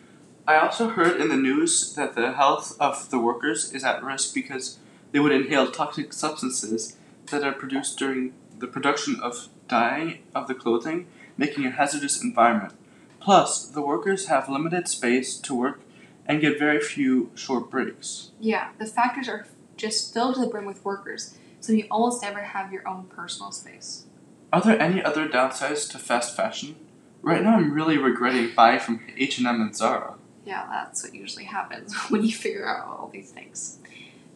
I 0.46 0.58
also 0.58 0.90
heard 0.90 1.22
in 1.22 1.28
the 1.28 1.36
news 1.36 1.94
that 1.94 2.14
the 2.14 2.32
health 2.32 2.76
of 2.78 3.08
the 3.08 3.18
workers 3.18 3.72
is 3.72 3.82
at 3.82 4.04
risk 4.04 4.34
because 4.34 4.78
they 5.10 5.18
would 5.18 5.32
inhale 5.32 5.70
toxic 5.70 6.12
substances 6.12 6.98
that 7.30 7.42
are 7.42 7.52
produced 7.52 7.98
during 7.98 8.34
the 8.58 8.66
production 8.66 9.18
of 9.22 9.48
dyeing 9.68 10.18
of 10.34 10.46
the 10.46 10.54
clothing, 10.54 11.06
making 11.38 11.64
a 11.64 11.70
hazardous 11.70 12.22
environment. 12.22 12.74
Plus, 13.20 13.66
the 13.66 13.80
workers 13.80 14.26
have 14.26 14.50
limited 14.50 14.86
space 14.86 15.38
to 15.38 15.54
work 15.54 15.80
and 16.26 16.42
get 16.42 16.58
very 16.58 16.80
few 16.80 17.30
short 17.34 17.70
breaks. 17.70 18.32
Yeah, 18.38 18.72
the 18.78 18.86
factories 18.86 19.30
are 19.30 19.46
just 19.78 20.12
filled 20.12 20.34
to 20.34 20.42
the 20.42 20.46
brim 20.46 20.66
with 20.66 20.84
workers, 20.84 21.38
so 21.60 21.72
you 21.72 21.86
almost 21.90 22.20
never 22.20 22.42
have 22.42 22.70
your 22.70 22.86
own 22.86 23.04
personal 23.04 23.50
space. 23.50 24.04
Are 24.52 24.60
there 24.60 24.80
any 24.80 25.02
other 25.02 25.26
downsides 25.26 25.90
to 25.92 25.98
fast 25.98 26.36
fashion? 26.36 26.76
Right 27.22 27.42
now, 27.42 27.56
I'm 27.56 27.72
really 27.72 27.96
regretting 27.96 28.54
buying 28.54 28.80
from 28.80 29.00
H&M 29.16 29.46
and 29.46 29.74
Zara. 29.74 30.16
Yeah, 30.44 30.66
that's 30.70 31.02
what 31.02 31.14
usually 31.14 31.44
happens 31.44 31.94
when 32.08 32.22
you 32.22 32.32
figure 32.32 32.68
out 32.68 32.86
all 32.86 33.10
these 33.12 33.30
things. 33.30 33.78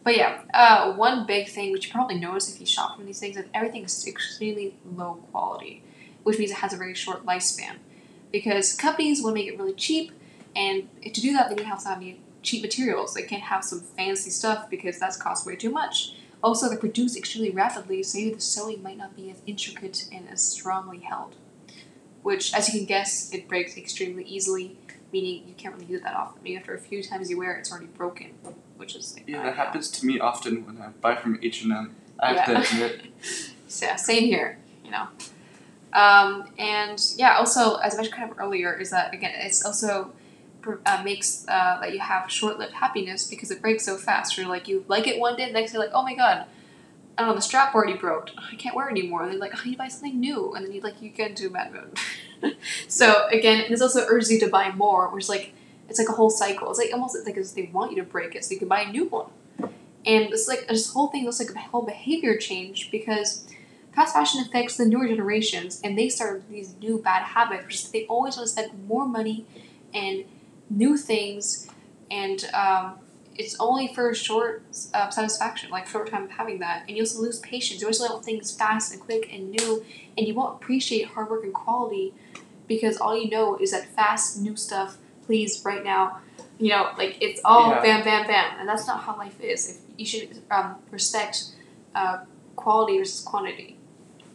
But 0.03 0.17
yeah, 0.17 0.41
uh, 0.53 0.93
one 0.93 1.25
big 1.25 1.49
thing 1.49 1.71
which 1.71 1.87
you 1.87 1.93
probably 1.93 2.17
notice 2.19 2.53
if 2.53 2.59
you 2.59 2.65
shop 2.65 2.95
from 2.95 3.05
these 3.05 3.19
things 3.19 3.37
is 3.37 3.45
everything 3.53 3.83
is 3.83 4.07
extremely 4.07 4.75
low 4.95 5.15
quality, 5.31 5.83
which 6.23 6.39
means 6.39 6.51
it 6.51 6.57
has 6.57 6.73
a 6.73 6.77
very 6.77 6.95
short 6.95 7.25
lifespan. 7.25 7.75
Because 8.31 8.73
companies 8.73 9.21
want 9.21 9.35
to 9.35 9.41
make 9.41 9.51
it 9.51 9.57
really 9.57 9.73
cheap, 9.73 10.11
and 10.55 10.87
to 11.03 11.21
do 11.21 11.33
that, 11.33 11.49
they 11.49 11.63
have 11.63 11.79
to 11.81 11.87
have 11.87 11.99
some 11.99 12.15
cheap 12.41 12.61
materials. 12.61 13.13
They 13.13 13.23
can't 13.23 13.43
have 13.43 13.63
some 13.63 13.81
fancy 13.81 14.29
stuff 14.29 14.69
because 14.69 14.99
that's 14.99 15.17
cost 15.17 15.45
way 15.45 15.55
too 15.55 15.69
much. 15.69 16.13
Also, 16.41 16.69
they 16.69 16.77
produce 16.77 17.17
extremely 17.17 17.51
rapidly, 17.51 18.01
so 18.01 18.17
maybe 18.17 18.33
the 18.33 18.41
sewing 18.41 18.81
might 18.81 18.97
not 18.97 19.15
be 19.15 19.29
as 19.29 19.41
intricate 19.45 20.07
and 20.11 20.29
as 20.29 20.41
strongly 20.41 20.99
held. 20.99 21.35
Which, 22.21 22.53
as 22.53 22.67
you 22.73 22.79
can 22.79 22.85
guess, 22.87 23.33
it 23.33 23.47
breaks 23.47 23.77
extremely 23.77 24.23
easily, 24.23 24.77
meaning 25.11 25.47
you 25.47 25.53
can't 25.55 25.75
really 25.75 25.87
use 25.87 26.01
it 26.01 26.03
that 26.03 26.15
often. 26.15 26.41
Maybe 26.43 26.57
after 26.57 26.73
a 26.73 26.79
few 26.79 27.01
times 27.03 27.29
you 27.29 27.37
wear 27.37 27.55
it, 27.55 27.59
it's 27.59 27.71
already 27.71 27.87
broken, 27.87 28.31
which 28.77 28.95
is 28.95 29.15
like, 29.15 29.27
Yeah, 29.27 29.43
that 29.43 29.55
happens 29.55 29.89
to 29.91 30.05
me 30.05 30.19
often 30.19 30.65
when 30.65 30.81
I 30.81 30.89
buy 31.01 31.15
from 31.15 31.39
H&M. 31.41 31.95
I 32.19 32.27
have 32.33 32.35
Yeah. 32.37 32.45
to 32.45 32.61
admit. 32.61 33.01
Yeah, 33.81 33.97
same 33.97 34.23
here, 34.23 34.57
you 34.83 34.89
know. 34.89 35.09
Um, 35.93 36.49
and 36.57 36.99
yeah, 37.17 37.37
also 37.37 37.75
as 37.75 37.93
I 37.93 37.97
mentioned 37.97 38.15
kind 38.15 38.31
of 38.31 38.39
earlier, 38.39 38.73
is 38.73 38.89
that 38.89 39.13
again, 39.13 39.31
it's 39.35 39.63
also 39.63 40.11
uh, 40.85 41.01
makes 41.03 41.45
uh, 41.47 41.79
that 41.81 41.93
you 41.93 41.99
have 41.99 42.29
short-lived 42.31 42.73
happiness 42.73 43.27
because 43.27 43.51
it 43.51 43.61
breaks 43.61 43.85
so 43.85 43.97
fast. 43.97 44.37
You're 44.37 44.47
like 44.47 44.67
you 44.67 44.85
like 44.87 45.07
it 45.07 45.19
one 45.19 45.35
day, 45.35 45.45
the 45.47 45.53
next 45.53 45.71
day 45.71 45.77
like 45.77 45.91
oh 45.93 46.03
my 46.03 46.15
god, 46.15 46.45
I 47.17 47.21
don't 47.21 47.29
know 47.29 47.35
the 47.35 47.41
strap 47.41 47.73
already 47.73 47.93
broke. 47.95 48.29
I 48.51 48.55
can't 48.55 48.75
wear 48.75 48.87
it 48.89 48.91
anymore. 48.91 49.23
And 49.23 49.31
then 49.33 49.39
like 49.39 49.53
I 49.53 49.59
oh, 49.59 49.69
you 49.69 49.77
buy 49.77 49.87
something 49.87 50.19
new, 50.19 50.53
and 50.53 50.65
then 50.65 50.71
you 50.71 50.81
like 50.81 51.01
you 51.01 51.09
get 51.09 51.31
into 51.31 51.47
a 51.47 51.49
bad 51.49 51.73
mood. 51.73 51.97
so 52.87 53.27
again, 53.31 53.65
this 53.69 53.81
also 53.81 54.05
urges 54.07 54.31
you 54.31 54.39
to 54.41 54.47
buy 54.47 54.71
more, 54.71 55.09
which 55.09 55.25
is 55.25 55.29
like 55.29 55.53
it's 55.87 55.99
like 55.99 56.09
a 56.09 56.13
whole 56.13 56.29
cycle. 56.29 56.69
It's 56.69 56.79
like 56.79 56.93
almost 56.93 57.17
like 57.25 57.37
as 57.37 57.53
they 57.53 57.69
want 57.73 57.91
you 57.91 57.97
to 57.97 58.03
break 58.03 58.35
it 58.35 58.45
so 58.45 58.53
you 58.53 58.59
can 58.59 58.67
buy 58.67 58.81
a 58.81 58.91
new 58.91 59.05
one. 59.05 59.29
And 60.05 60.33
it's 60.33 60.47
like 60.47 60.67
this 60.67 60.93
whole 60.93 61.07
thing 61.07 61.25
looks 61.25 61.39
like 61.39 61.51
a 61.55 61.59
whole 61.59 61.81
behavior 61.83 62.37
change 62.37 62.89
because 62.91 63.47
fast 63.93 64.13
fashion 64.13 64.41
affects 64.41 64.77
the 64.77 64.85
newer 64.85 65.07
generations 65.07 65.81
and 65.83 65.97
they 65.97 66.09
start 66.09 66.43
these 66.49 66.75
new 66.81 66.99
bad 66.99 67.23
habits, 67.23 67.65
which 67.65 67.75
is 67.75 67.91
they 67.91 68.05
always 68.05 68.37
want 68.37 68.47
to 68.47 68.51
spend 68.53 68.87
more 68.87 69.05
money 69.07 69.45
and 69.93 70.23
new 70.69 70.97
things, 70.97 71.67
and 72.11 72.45
um, 72.53 72.95
it's 73.39 73.55
only 73.57 73.87
for 73.87 74.13
short 74.13 74.63
uh, 74.93 75.09
satisfaction, 75.09 75.71
like 75.71 75.87
short 75.87 76.11
time 76.11 76.23
of 76.23 76.31
having 76.31 76.59
that. 76.59 76.83
And 76.87 76.97
you 76.97 77.03
also 77.03 77.21
lose 77.21 77.39
patience. 77.39 77.79
You 77.79 77.87
always 77.87 78.01
want 78.01 78.25
things 78.25 78.53
fast 78.55 78.91
and 78.91 79.01
quick 79.01 79.29
and 79.33 79.49
new, 79.51 79.83
and 80.17 80.27
you 80.27 80.33
won't 80.35 80.61
appreciate 80.61 81.07
hard 81.07 81.29
work 81.29 81.45
and 81.45 81.53
quality 81.53 82.13
because 82.67 82.97
all 82.97 83.17
you 83.17 83.29
know 83.29 83.55
is 83.55 83.71
that 83.71 83.85
fast 83.95 84.41
new 84.41 84.57
stuff, 84.57 84.97
please, 85.25 85.61
right 85.63 85.83
now. 85.85 86.19
You 86.59 86.71
know, 86.71 86.89
like 86.97 87.17
it's 87.21 87.39
all 87.45 87.69
Yeah. 87.71 87.81
bam, 87.81 88.03
bam, 88.03 88.27
bam, 88.27 88.59
and 88.59 88.67
that's 88.67 88.85
not 88.85 88.99
how 89.03 89.15
life 89.17 89.39
is. 89.39 89.69
If 89.69 89.77
you 89.97 90.05
should 90.05 90.41
um, 90.51 90.75
respect 90.91 91.45
uh, 91.95 92.17
quality 92.57 92.97
versus 92.97 93.21
quantity. 93.21 93.77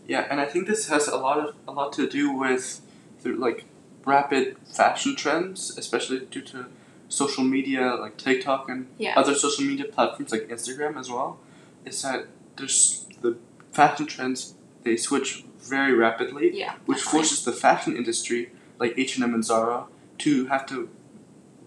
Yeah, 0.07 0.27
and 0.31 0.41
I 0.41 0.47
think 0.47 0.67
this 0.67 0.89
has 0.89 1.09
a 1.09 1.19
lot 1.19 1.39
of 1.39 1.55
a 1.69 1.73
lot 1.73 1.93
to 1.95 2.09
do 2.09 2.33
with 2.33 2.81
the 3.23 3.33
like 3.33 3.67
rapid 4.07 4.57
fashion 4.65 5.15
trends, 5.15 5.77
especially 5.77 6.21
due 6.31 6.41
to 6.53 6.67
social 7.09 7.45
media 7.45 7.95
like 7.95 8.17
TikTok 8.17 8.69
and 8.69 8.87
Yeah. 8.99 9.15
other 9.17 9.35
social 9.35 9.65
media 9.65 9.85
platforms 9.87 10.33
like 10.33 10.49
Instagram 10.49 10.99
as 10.99 11.11
well. 11.11 11.39
Is 11.85 12.01
that 12.03 12.27
there's 12.57 13.07
the 13.21 13.37
fashion 13.73 14.07
trends 14.07 14.55
they 14.83 14.97
switch 14.97 15.45
very 15.59 15.95
rapidly, 15.95 16.51
Yeah. 16.59 16.75
which 16.87 16.99
definitely. 16.99 17.19
forces 17.19 17.45
the 17.45 17.53
fashion 17.53 17.97
industry 17.97 18.51
like 18.79 18.95
H 18.99 19.17
and 19.17 19.25
M 19.25 19.35
and 19.35 19.45
Zara 19.45 19.87
to 20.19 20.47
have 20.47 20.67
to 20.67 20.89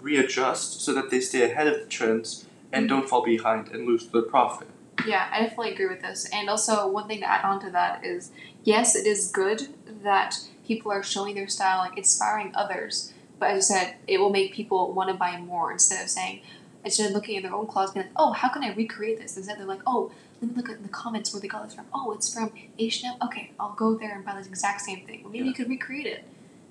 readjust 0.01 0.82
so 0.82 0.94
that 0.94 1.10
they 1.10 1.20
stay 1.20 1.44
ahead 1.50 1.67
of 1.67 1.79
the 1.79 1.86
trends 1.86 2.46
and 2.72 2.86
Mhm. 2.86 2.89
don't 2.89 3.10
fall 3.10 3.24
behind 3.24 3.70
and 3.70 3.86
lose 3.88 4.08
their 4.08 4.22
profit. 4.22 4.67
Yeah, 5.06 5.27
I 5.32 5.41
definitely 5.41 5.74
agree 5.74 5.88
with 5.88 6.01
this. 6.01 6.27
And 6.32 6.50
also, 6.50 6.88
one 6.88 7.08
thing 7.08 7.20
to 7.20 7.29
add 7.29 7.46
on 7.46 7.60
to 7.62 7.70
that 7.72 8.03
is 8.03 8.32
yes, 8.63 8.96
it 8.96 9.06
is 9.08 9.32
good 9.32 9.70
that 10.03 10.39
people 10.67 10.91
are 10.91 11.03
showing 11.03 11.36
their 11.36 11.48
style, 11.48 11.79
like 11.79 11.98
inspiring 11.98 12.51
others. 12.56 13.13
But 13.39 13.51
as 13.51 13.70
I 13.72 13.75
said, 13.75 13.96
it 14.08 14.20
will 14.20 14.29
make 14.32 14.53
people 14.53 14.94
want 14.94 15.10
to 15.10 15.15
buy 15.15 15.38
more 15.39 15.72
instead 15.72 16.03
of 16.03 16.10
saying, 16.10 16.41
instead 16.84 17.08
of 17.08 17.12
looking 17.13 17.38
at 17.38 17.44
their 17.44 17.53
own 17.53 17.67
clothes, 17.67 17.91
being 17.91 18.06
like, 18.06 18.13
oh, 18.15 18.32
how 18.32 18.50
can 18.50 18.63
I 18.63 18.74
recreate 18.74 19.20
this? 19.20 19.38
Instead, 19.38 19.60
they're 19.60 19.65
like, 19.65 19.82
oh, 19.86 20.12
let 20.41 20.51
me 20.51 20.58
look 20.58 20.70
at 20.70 20.82
the 20.84 20.89
comments 20.89 21.34
where 21.34 21.41
they 21.41 21.48
got 21.48 21.63
this 21.65 21.75
from. 21.75 21.86
Oh, 21.94 22.12
it's 22.13 22.34
from 22.34 22.51
H&M. 22.77 23.15
Okay, 23.24 23.51
I'll 23.60 23.74
go 23.74 23.96
there 23.96 24.15
and 24.15 24.25
buy 24.25 24.36
this 24.38 24.48
exact 24.48 24.82
same 24.82 25.06
thing. 25.06 25.24
Well, 25.24 25.32
maybe 25.32 25.46
Yeah. 25.46 25.50
you 25.50 25.53
could 25.53 25.70
recreate 25.70 26.06
it. 26.08 26.24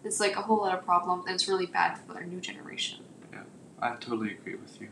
It's 0.05 0.21
like 0.21 0.37
a 0.37 0.43
whole 0.43 0.59
lot 0.59 0.77
of 0.77 0.85
problems, 0.85 1.25
and 1.27 1.35
it's 1.35 1.49
really 1.49 1.67
bad 1.67 1.99
for 2.07 2.15
our 2.15 2.25
new 2.25 2.41
generation. 2.41 3.01
Yeah, 3.33 3.43
I 3.81 3.91
totally 3.97 4.33
agree 4.33 4.55
with 4.55 4.81
you. 4.81 4.89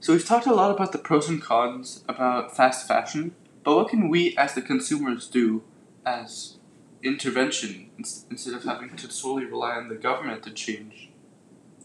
So 0.00 0.12
we've 0.12 0.24
talked 0.26 0.46
a 0.46 0.54
lot 0.54 0.70
about 0.70 0.92
the 0.92 0.98
pros 0.98 1.28
and 1.28 1.40
cons 1.40 2.02
about 2.08 2.56
fast 2.56 2.86
fashion, 2.88 3.34
but 3.62 3.74
what 3.76 3.88
can 3.88 4.08
we 4.08 4.36
as 4.36 4.54
the 4.54 4.62
consumers 4.62 5.28
do 5.28 5.62
as 6.04 6.56
intervention 7.02 7.90
instead 7.98 8.54
of 8.54 8.64
having 8.64 8.96
to 8.96 9.10
solely 9.10 9.44
rely 9.44 9.72
on 9.76 9.88
the 9.88 9.94
government 9.94 10.42
to 10.44 10.50
change? 10.50 11.10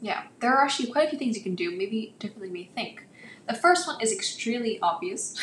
Yeah, 0.01 0.23
there 0.39 0.53
are 0.53 0.63
actually 0.63 0.91
quite 0.91 1.07
a 1.07 1.09
few 1.09 1.19
things 1.19 1.35
you 1.35 1.43
can 1.43 1.55
do, 1.55 1.71
maybe 1.71 2.15
differently 2.19 2.59
you 2.59 2.67
think. 2.73 3.05
The 3.47 3.55
first 3.55 3.87
one 3.87 3.99
is 3.99 4.11
extremely 4.13 4.79
obvious, 4.79 5.35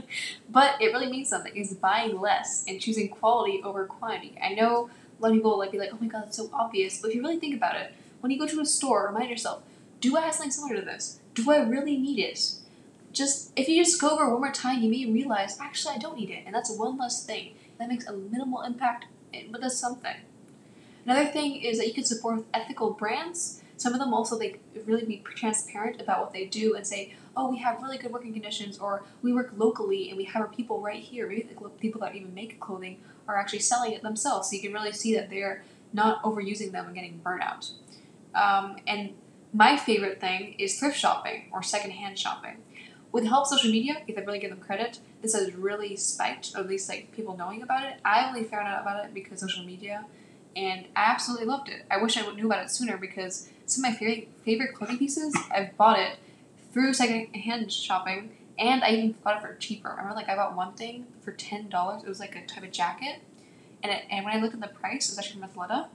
but 0.48 0.80
it 0.80 0.92
really 0.92 1.10
means 1.10 1.28
something, 1.28 1.54
is 1.56 1.74
buying 1.74 2.20
less 2.20 2.64
and 2.68 2.80
choosing 2.80 3.08
quality 3.08 3.60
over 3.64 3.84
quantity. 3.84 4.34
I 4.42 4.54
know 4.54 4.90
a 5.18 5.22
lot 5.22 5.32
of 5.32 5.36
people 5.36 5.58
like 5.58 5.72
be 5.72 5.78
like, 5.78 5.90
oh 5.92 5.98
my 6.00 6.06
god, 6.06 6.24
that's 6.24 6.36
so 6.36 6.48
obvious, 6.52 7.00
but 7.00 7.10
if 7.10 7.16
you 7.16 7.22
really 7.22 7.38
think 7.38 7.56
about 7.56 7.74
it, 7.74 7.92
when 8.20 8.30
you 8.30 8.38
go 8.38 8.46
to 8.46 8.60
a 8.60 8.66
store, 8.66 9.08
remind 9.08 9.30
yourself, 9.30 9.62
do 10.00 10.16
I 10.16 10.22
have 10.22 10.34
something 10.34 10.52
similar 10.52 10.76
to 10.76 10.86
this? 10.86 11.18
Do 11.34 11.50
I 11.50 11.58
really 11.58 11.96
need 11.96 12.18
it? 12.20 12.52
Just 13.12 13.52
if 13.56 13.68
you 13.68 13.82
just 13.82 14.00
go 14.00 14.10
over 14.10 14.30
one 14.30 14.40
more 14.40 14.52
time, 14.52 14.80
you 14.80 14.90
may 14.90 15.10
realize 15.10 15.58
actually 15.60 15.96
I 15.96 15.98
don't 15.98 16.16
need 16.16 16.30
it, 16.30 16.44
and 16.46 16.54
that's 16.54 16.70
one 16.70 16.96
less 16.96 17.24
thing. 17.24 17.54
That 17.78 17.88
makes 17.88 18.06
a 18.06 18.12
minimal 18.12 18.62
impact, 18.62 19.06
eh, 19.34 19.44
but 19.50 19.60
does 19.60 19.78
something. 19.78 20.16
Another 21.04 21.26
thing 21.26 21.60
is 21.62 21.78
that 21.78 21.88
you 21.88 21.94
can 21.94 22.04
support 22.04 22.44
ethical 22.54 22.90
brands. 22.90 23.62
Some 23.78 23.94
of 23.94 24.00
them 24.00 24.12
also 24.12 24.36
like 24.36 24.60
really 24.84 25.06
be 25.06 25.24
transparent 25.34 26.00
about 26.00 26.20
what 26.20 26.32
they 26.32 26.44
do 26.44 26.74
and 26.74 26.86
say, 26.86 27.14
oh, 27.36 27.50
we 27.50 27.58
have 27.58 27.80
really 27.80 27.96
good 27.96 28.12
working 28.12 28.32
conditions, 28.32 28.78
or 28.78 29.04
we 29.22 29.32
work 29.32 29.52
locally 29.56 30.10
and 30.10 30.18
we 30.18 30.24
have 30.24 30.42
our 30.42 30.48
people 30.48 30.80
right 30.82 31.00
here. 31.00 31.26
Maybe 31.28 31.42
the 31.42 31.68
people 31.70 32.00
that 32.02 32.14
even 32.14 32.34
make 32.34 32.60
clothing 32.60 33.00
are 33.26 33.38
actually 33.38 33.60
selling 33.60 33.92
it 33.92 34.02
themselves, 34.02 34.50
so 34.50 34.56
you 34.56 34.62
can 34.62 34.72
really 34.72 34.92
see 34.92 35.14
that 35.14 35.30
they're 35.30 35.62
not 35.92 36.22
overusing 36.22 36.72
them 36.72 36.86
and 36.86 36.94
getting 36.94 37.20
burnout. 37.24 37.70
Um, 38.34 38.76
and 38.86 39.14
my 39.54 39.76
favorite 39.76 40.20
thing 40.20 40.54
is 40.58 40.78
thrift 40.78 40.98
shopping 40.98 41.44
or 41.52 41.62
secondhand 41.62 42.18
shopping. 42.18 42.56
With 43.10 43.24
help 43.24 43.46
social 43.46 43.70
media, 43.70 44.02
if 44.06 44.18
I 44.18 44.20
really 44.20 44.38
give 44.38 44.50
them 44.50 44.60
credit, 44.60 44.98
this 45.22 45.34
has 45.34 45.54
really 45.54 45.96
spiked, 45.96 46.52
or 46.54 46.60
at 46.60 46.68
least 46.68 46.88
like 46.88 47.12
people 47.12 47.36
knowing 47.36 47.62
about 47.62 47.84
it. 47.84 47.94
I 48.04 48.28
only 48.28 48.44
found 48.44 48.68
out 48.68 48.82
about 48.82 49.04
it 49.04 49.14
because 49.14 49.40
social 49.40 49.64
media, 49.64 50.04
and 50.56 50.86
I 50.94 51.04
absolutely 51.12 51.46
loved 51.46 51.68
it. 51.68 51.84
I 51.90 52.02
wish 52.02 52.18
I 52.18 52.30
knew 52.34 52.46
about 52.46 52.64
it 52.64 52.70
sooner 52.70 52.98
because 52.98 53.48
some 53.68 53.84
of 53.84 53.92
my 53.92 53.96
favorite 53.96 54.28
favorite 54.44 54.74
clothing 54.74 54.98
pieces, 54.98 55.36
I've 55.50 55.76
bought 55.76 55.98
it 55.98 56.18
through 56.72 56.94
secondhand 56.94 57.72
shopping, 57.72 58.30
and 58.58 58.82
I 58.82 58.90
even 58.90 59.14
bought 59.22 59.36
it 59.36 59.42
for 59.42 59.54
cheaper. 59.54 59.88
I 59.88 59.92
remember 59.92 60.14
like 60.14 60.28
I 60.28 60.36
bought 60.36 60.56
one 60.56 60.72
thing 60.74 61.06
for 61.22 61.32
ten 61.32 61.68
dollars. 61.68 62.02
It 62.02 62.08
was 62.08 62.20
like 62.20 62.34
a 62.34 62.44
type 62.46 62.64
of 62.64 62.72
jacket, 62.72 63.20
and 63.82 63.92
it, 63.92 64.04
and 64.10 64.24
when 64.24 64.36
I 64.36 64.40
looked 64.40 64.54
at 64.54 64.60
the 64.60 64.68
price, 64.68 65.08
it 65.08 65.12
was 65.12 65.18
actually 65.18 65.40
from 65.40 65.50
Athleta. 65.50 65.88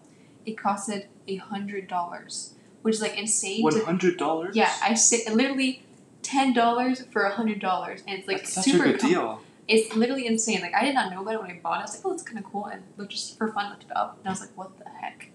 It 0.46 0.56
costed 0.58 1.06
a 1.28 1.36
hundred 1.38 1.88
dollars, 1.88 2.54
which 2.82 2.96
is 2.96 3.02
like 3.02 3.18
insane. 3.18 3.64
One 3.64 3.80
hundred 3.82 4.18
dollars. 4.18 4.56
Yeah, 4.56 4.72
I 4.82 4.94
say 4.94 5.24
literally 5.32 5.84
ten 6.22 6.54
dollars 6.54 7.06
for 7.12 7.24
a 7.24 7.36
hundred 7.36 7.60
dollars, 7.60 8.02
and 8.08 8.18
it's 8.18 8.28
like 8.28 8.42
That's 8.42 8.64
super 8.64 8.86
good 8.86 9.00
com- 9.00 9.10
deal. 9.10 9.42
It's 9.68 9.96
literally 9.96 10.28
insane. 10.28 10.62
Like 10.62 10.74
I 10.74 10.84
did 10.84 10.94
not 10.94 11.12
know 11.12 11.22
about 11.22 11.36
it 11.36 11.42
when 11.42 11.52
I 11.52 11.60
bought 11.62 11.78
it. 11.78 11.80
I 11.80 11.82
was 11.84 11.96
like, 11.96 12.06
oh, 12.06 12.14
it's 12.14 12.24
kind 12.24 12.38
of 12.38 12.46
cool, 12.46 12.66
and 12.66 12.84
just 13.10 13.38
for 13.38 13.52
fun, 13.52 13.70
looked 13.70 13.84
it 13.86 13.96
up, 13.96 14.18
and 14.20 14.28
I 14.28 14.32
was 14.32 14.42
like, 14.42 14.56
what 14.56 14.78
the 14.78 14.90
heck? 14.90 15.30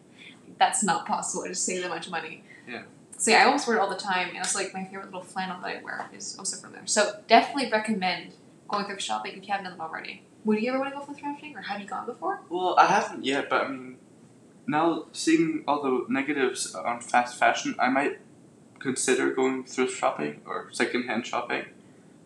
That's 0.58 0.82
not 0.82 1.06
possible. 1.06 1.44
I 1.44 1.48
just 1.48 1.64
saved 1.64 1.84
that 1.84 1.90
much 1.90 2.10
money. 2.10 2.44
Yeah. 2.68 2.82
So 3.16 3.30
yeah, 3.32 3.42
I 3.42 3.44
almost 3.46 3.66
wear 3.66 3.76
it 3.76 3.80
all 3.80 3.88
the 3.88 3.96
time, 3.96 4.28
and 4.28 4.38
it's 4.38 4.54
like 4.54 4.72
my 4.72 4.84
favorite 4.84 5.06
little 5.06 5.22
flannel 5.22 5.60
that 5.62 5.78
I 5.78 5.82
wear 5.82 6.08
is 6.14 6.36
also 6.38 6.56
from 6.56 6.72
there. 6.72 6.86
So 6.86 7.20
definitely 7.26 7.70
recommend 7.70 8.32
going 8.68 8.84
thrift 8.86 9.02
shopping 9.02 9.32
if 9.36 9.46
you 9.46 9.52
haven't 9.52 9.64
done 9.64 9.74
it 9.74 9.80
already. 9.80 10.22
Would 10.44 10.62
you 10.62 10.70
ever 10.70 10.78
want 10.78 10.92
to 10.92 10.98
go 10.98 11.04
for 11.04 11.14
thrift 11.14 11.40
shopping, 11.40 11.56
or 11.56 11.62
have 11.62 11.80
you 11.80 11.86
gone 11.86 12.06
before? 12.06 12.40
Well, 12.48 12.76
I 12.78 12.86
haven't 12.86 13.24
yet, 13.24 13.48
but 13.48 13.64
I 13.64 13.68
mean, 13.68 13.96
now 14.66 15.06
seeing 15.12 15.64
all 15.66 15.82
the 15.82 16.12
negatives 16.12 16.74
on 16.74 17.00
fast 17.00 17.36
fashion, 17.38 17.74
I 17.78 17.88
might 17.88 18.20
consider 18.78 19.32
going 19.32 19.64
thrift 19.64 19.96
shopping 19.96 20.40
or 20.46 20.68
secondhand 20.70 21.26
shopping. 21.26 21.64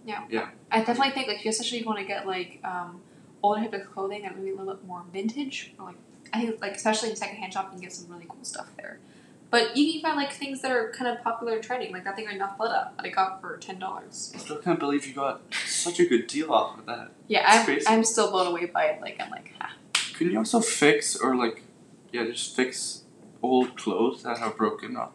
Yeah. 0.05 0.25
Yeah. 0.29 0.51
I 0.71 0.81
definitely 0.81 1.13
think 1.13 1.29
like 1.29 1.39
if 1.39 1.45
you 1.45 1.51
especially 1.51 1.83
want 1.85 2.01
to 2.01 2.05
get 2.05 2.27
like 2.27 2.61
um, 2.65 3.01
older 3.43 3.63
type 3.63 3.73
of 3.73 3.93
clothing 3.93 4.23
that 4.23 4.37
maybe 4.37 4.51
a 4.51 4.57
little 4.57 4.75
bit 4.75 4.85
more 4.85 5.05
vintage, 5.13 5.73
or 5.79 5.87
like 5.87 5.97
I 6.33 6.41
think 6.41 6.61
like 6.61 6.77
especially 6.77 7.11
in 7.11 7.17
secondhand 7.17 7.53
shopping, 7.53 7.75
you 7.75 7.81
can 7.81 7.89
get 7.89 7.93
some 7.93 8.11
really 8.11 8.27
cool 8.29 8.45
stuff 8.45 8.71
there. 8.77 8.99
But 9.51 9.77
you 9.77 9.93
can 9.93 10.01
find 10.01 10.17
like 10.17 10.33
things 10.33 10.63
that 10.63 10.71
are 10.71 10.91
kind 10.93 11.15
of 11.15 11.23
popular 11.23 11.61
trending, 11.61 11.93
like 11.93 12.05
that 12.05 12.17
thing 12.17 12.27
on 12.27 12.39
Athleta 12.39 12.97
that 12.97 13.05
I 13.05 13.09
got 13.11 13.41
for 13.43 13.59
ten 13.59 13.79
dollars. 13.79 14.33
I 14.35 14.39
still 14.39 14.57
can't 14.57 14.79
believe 14.79 15.07
you 15.07 15.15
got 15.15 15.43
such 15.67 16.01
a 16.01 16.07
good 16.07 16.27
deal 16.27 16.53
off 16.53 16.79
of 16.79 16.87
that. 16.87 17.11
Yeah, 17.29 17.45
I'm 17.47 17.65
crazy. 17.67 17.87
I'm 17.87 18.03
still 18.05 18.31
blown 18.31 18.47
away 18.47 18.67
by 18.67 18.85
it. 18.85 19.03
Like 19.03 19.21
I'm 19.21 19.31
like, 19.31 19.53
ha. 19.61 19.75
Can 20.15 20.31
you 20.31 20.39
also 20.39 20.61
fix 20.61 21.17
or 21.17 21.37
like, 21.37 21.65
yeah, 22.13 22.25
just 22.25 22.57
fix 22.57 23.03
old 23.43 23.77
clothes 23.77 24.23
that 24.23 24.39
are 24.39 24.51
broken 24.51 24.97
up? 24.97 25.13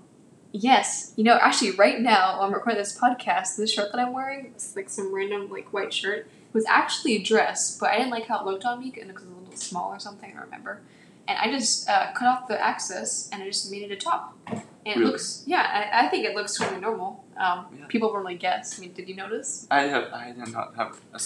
Yes, 0.51 1.13
you 1.15 1.23
know, 1.23 1.37
actually, 1.41 1.71
right 1.71 1.99
now 1.99 2.37
while 2.37 2.47
I'm 2.47 2.53
recording 2.53 2.79
this 2.79 2.97
podcast, 2.97 3.57
this 3.57 3.71
shirt 3.73 3.91
that 3.91 3.99
I'm 3.99 4.13
wearing, 4.13 4.45
it's 4.47 4.75
like 4.75 4.89
some 4.89 5.13
random 5.13 5.49
like 5.49 5.73
white 5.73 5.93
shirt, 5.93 6.27
was 6.53 6.65
actually 6.67 7.15
a 7.15 7.23
dress, 7.23 7.77
but 7.77 7.89
I 7.89 7.97
didn't 7.97 8.11
like 8.11 8.27
how 8.27 8.39
it 8.39 8.45
looked 8.45 8.65
on 8.65 8.79
me 8.79 8.91
because 8.91 9.09
it 9.09 9.13
was 9.13 9.23
a 9.23 9.27
little 9.27 9.55
small 9.55 9.93
or 9.93 9.99
something. 9.99 10.35
I 10.35 10.41
remember, 10.41 10.81
and 11.27 11.37
I 11.37 11.51
just 11.51 11.89
uh, 11.89 12.11
cut 12.13 12.27
off 12.27 12.47
the 12.47 12.63
excess 12.65 13.29
and 13.31 13.43
I 13.43 13.47
just 13.47 13.69
made 13.71 13.83
it 13.83 13.91
a 13.91 13.97
top. 13.97 14.37
And 14.47 14.61
it 14.85 14.95
Really? 14.95 15.11
looks, 15.11 15.43
yeah, 15.45 15.89
I, 15.91 16.05
I 16.05 16.07
think 16.09 16.25
it 16.25 16.33
looks 16.35 16.57
totally 16.57 16.79
normal. 16.79 17.25
Um, 17.37 17.65
Yeah. 17.77 17.85
People 17.87 18.11
won't 18.13 18.39
guess. 18.39 18.77
I 18.77 18.81
mean, 18.81 18.93
did 18.93 19.09
you 19.09 19.15
notice? 19.15 19.67
I 19.69 19.81
have, 19.83 20.05
I 20.13 20.31
did 20.31 20.47
not 20.53 20.75
have 20.75 20.99
a 21.13 21.19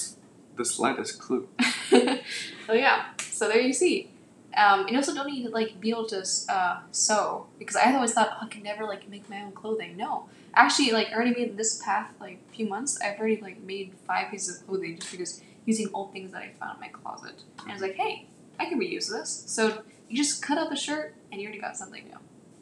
the 0.58 0.66
slightest 0.66 1.20
clue. 1.20 1.48
oh 1.94 2.74
yeah, 2.74 3.06
so 3.20 3.48
there 3.48 3.62
you 3.62 3.74
see. 3.74 4.10
Um, 4.56 4.82
and 4.82 4.90
you 4.90 4.98
also 4.98 5.14
don't 5.14 5.28
need 5.28 5.44
to 5.44 5.50
like 5.50 5.80
be 5.80 5.90
able 5.92 6.08
to 6.08 6.26
uh, 6.50 6.80
sew 6.92 7.48
because 7.58 7.78
I 7.78 7.94
always 7.96 8.14
thought 8.14 8.30
oh, 8.34 8.46
I 8.46 8.48
can 8.50 8.64
never 8.64 8.84
like 8.86 9.08
make 9.10 9.30
my 9.30 9.42
own 9.44 9.54
clothing. 9.54 9.96
No, 9.96 10.28
actually, 10.54 10.92
like 10.92 11.08
already 11.14 11.32
made 11.32 11.56
this 11.58 11.82
past 11.84 12.20
like 12.20 12.40
few 12.54 12.68
months, 12.68 13.00
I've 13.02 13.18
already 13.18 13.40
like 13.42 13.62
made 13.62 13.94
five 14.06 14.30
pieces 14.30 14.60
of 14.62 14.68
clothing 14.68 14.98
just 14.98 15.12
because 15.12 15.42
using 15.66 15.90
old 15.94 16.12
things 16.12 16.32
that 16.32 16.42
I 16.42 16.52
found 16.60 16.76
in 16.76 16.82
my 16.82 16.88
closet. 16.90 17.44
And 17.62 17.72
I 17.72 17.74
was 17.74 17.82
like, 17.82 17.96
hey, 17.96 18.28
I 18.62 18.66
can 18.66 18.80
reuse 18.80 19.10
this. 19.10 19.44
So 19.48 19.82
you 20.08 20.16
just 20.16 20.44
cut 20.44 20.58
out 20.60 20.70
the 20.70 20.76
shirt 20.76 21.16
and 21.32 21.42
you 21.42 21.48
already 21.48 21.60
got 21.60 21.76
something 21.76 22.04
new. 22.06 22.18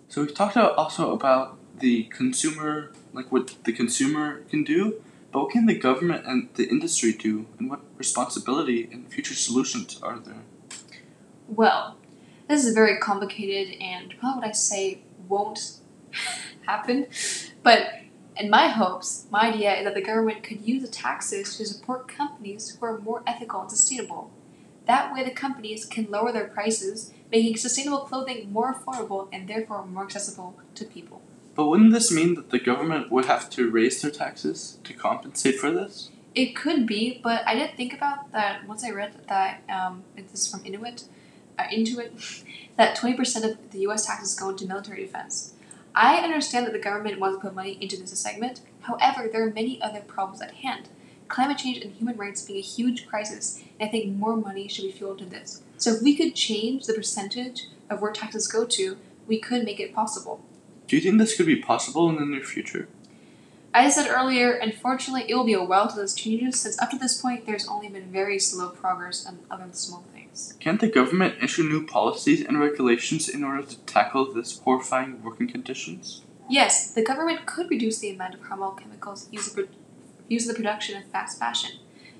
So 0.08 0.22
we've 0.22 0.34
talked 0.34 0.56
about 0.56 0.76
also 0.78 1.12
about 1.12 1.58
the 1.80 2.04
consumer, 2.06 2.94
like 3.12 3.32
what 3.32 3.56
the 3.66 3.74
consumer 3.74 4.42
can 4.50 4.64
do, 4.64 5.02
but 5.32 5.42
what 5.42 5.52
can 5.52 5.66
the 5.66 5.78
government 5.78 6.26
and 6.26 6.50
the 6.56 6.68
industry 6.70 7.12
do, 7.12 7.48
and 7.60 7.70
what 7.70 7.82
responsibility 7.98 8.88
and 8.92 9.12
future 9.12 9.36
solutions 9.36 10.00
are 10.02 10.18
there? 10.18 10.44
Well, 11.48 11.98
this 12.48 12.66
is 12.66 12.74
very 12.74 12.98
complicated 12.98 13.80
and 13.82 14.16
probably 14.20 14.42
what 14.42 14.50
I 14.50 14.52
say 14.54 15.02
won't 15.28 15.74
happen. 16.66 17.08
But 17.62 17.90
in 18.38 18.50
my 18.50 18.68
hopes, 18.68 19.28
my 19.30 19.52
idea 19.52 19.76
is 19.76 19.84
that 19.84 19.96
the 19.96 20.02
government 20.02 20.44
could 20.44 20.66
use 20.66 20.82
the 20.82 20.88
taxes 20.88 21.58
to 21.58 21.66
support 21.66 22.08
companies 22.08 22.70
who 22.70 22.86
are 22.86 22.98
more 22.98 23.22
ethical 23.28 23.62
and 23.62 23.70
sustainable. 23.70 24.32
That 24.90 25.14
way, 25.14 25.24
the 25.24 25.30
companies 25.30 25.86
can 25.86 26.10
lower 26.10 26.32
their 26.32 26.48
prices, 26.48 27.14
making 27.32 27.58
sustainable 27.58 28.00
clothing 28.00 28.52
more 28.52 28.74
affordable 28.74 29.30
and 29.32 29.48
therefore 29.48 29.86
more 29.86 30.06
accessible 30.06 30.58
to 30.74 30.84
people. 30.84 31.22
But 31.54 31.68
wouldn't 31.68 31.94
this 31.94 32.12
mean 32.12 32.34
that 32.34 32.50
the 32.50 32.58
government 32.58 33.12
would 33.12 33.26
have 33.26 33.52
to 33.52 33.70
raise 33.70 34.02
their 34.02 34.10
taxes 34.10 34.80
to 34.84 34.94
compensate 34.94 35.60
for 35.60 35.70
this? 35.70 36.10
It 36.34 36.56
could 36.56 36.88
be, 36.88 37.22
but 37.24 37.48
I 37.48 37.54
did 37.54 37.78
think 37.78 37.94
about 37.94 38.32
that 38.32 38.68
once 38.68 38.84
I 38.84 38.90
read 38.90 39.14
that 39.28 39.62
um, 39.70 40.06
this 40.16 40.34
is 40.34 40.50
from 40.50 40.66
Inuit, 40.66 41.04
uh, 41.60 41.66
Intuit, 41.66 42.44
that 42.76 42.96
twenty 42.96 43.16
percent 43.16 43.46
of 43.46 43.70
the 43.70 43.82
U.S. 43.82 44.08
taxes 44.08 44.34
go 44.34 44.50
into 44.50 44.66
military 44.66 45.06
defense. 45.06 45.54
I 45.94 46.16
understand 46.16 46.66
that 46.66 46.74
the 46.74 46.80
government 46.80 47.20
wants 47.20 47.38
to 47.38 47.42
put 47.42 47.54
money 47.54 47.78
into 47.80 47.96
this 47.96 48.18
segment. 48.20 48.62
However, 48.82 49.30
there 49.32 49.46
are 49.46 49.52
many 49.52 49.80
other 49.84 50.02
problems 50.02 50.42
at 50.42 50.56
hand. 50.66 50.90
Climate 51.30 51.60
change 51.60 51.78
and 51.78 51.94
human 51.94 52.18
rights 52.18 52.42
being 52.42 52.60
a 52.60 52.62
huge 52.62 53.08
crisis, 53.08 53.64
and 53.80 53.88
I 53.88 53.92
think 53.92 54.16
more 54.18 54.36
money 54.36 54.68
should 54.68 54.86
be 54.86 54.92
fueled 54.92 55.20
to 55.20 55.26
this. 55.26 55.62
So 55.78 55.94
if 55.94 56.02
we 56.02 56.16
could 56.16 56.36
change 56.36 56.86
the 56.86 56.94
percentage 56.94 57.68
of 57.90 58.02
where 58.02 58.12
taxes 58.12 58.48
go 58.48 58.66
to, 58.66 58.98
we 59.28 59.40
could 59.40 59.64
make 59.64 59.80
it 59.80 59.94
possible. 59.94 60.42
Do 60.88 60.96
you 60.96 61.02
think 61.02 61.20
this 61.20 61.38
could 61.38 61.46
be 61.46 61.56
possible 61.56 62.10
in 62.10 62.16
the 62.16 62.26
near 62.26 62.44
future? 62.44 62.88
As 63.72 63.96
I 63.98 64.02
said 64.02 64.12
earlier, 64.12 64.54
unfortunately, 64.54 65.30
it 65.30 65.36
will 65.36 65.44
be 65.44 65.54
a 65.54 65.64
while 65.64 65.88
to 65.88 65.96
those 65.96 66.16
changes, 66.16 66.60
since 66.60 66.82
up 66.82 66.90
to 66.90 66.98
this 66.98 67.22
point, 67.22 67.46
there's 67.46 67.68
only 67.68 67.88
been 67.88 68.12
very 68.12 68.40
slow 68.40 68.70
progress 68.70 69.28
on 69.28 69.40
other 69.52 69.68
small 69.72 70.04
things. 70.12 70.56
Can't 70.60 70.82
the 70.82 70.88
government 70.88 71.44
issue 71.44 71.62
new 71.62 71.86
policies 71.86 72.44
and 72.44 72.60
regulations 72.60 73.30
in 73.30 73.44
order 73.44 73.62
to 73.62 73.78
tackle 73.82 74.34
this 74.34 74.58
horrifying 74.58 75.22
working 75.22 75.48
conditions? 75.48 76.24
Yes, 76.50 76.92
the 76.92 77.04
government 77.04 77.46
could 77.46 77.70
reduce 77.70 78.00
the 78.00 78.10
amount 78.10 78.34
of 78.34 78.42
harmful 78.42 78.72
chemicals 78.72 79.30
used 79.32 79.56
used 80.30 80.48
in 80.48 80.54
the 80.54 80.58
production 80.58 80.98
of 80.98 81.06
fast 81.06 81.38
fashion. 81.38 81.80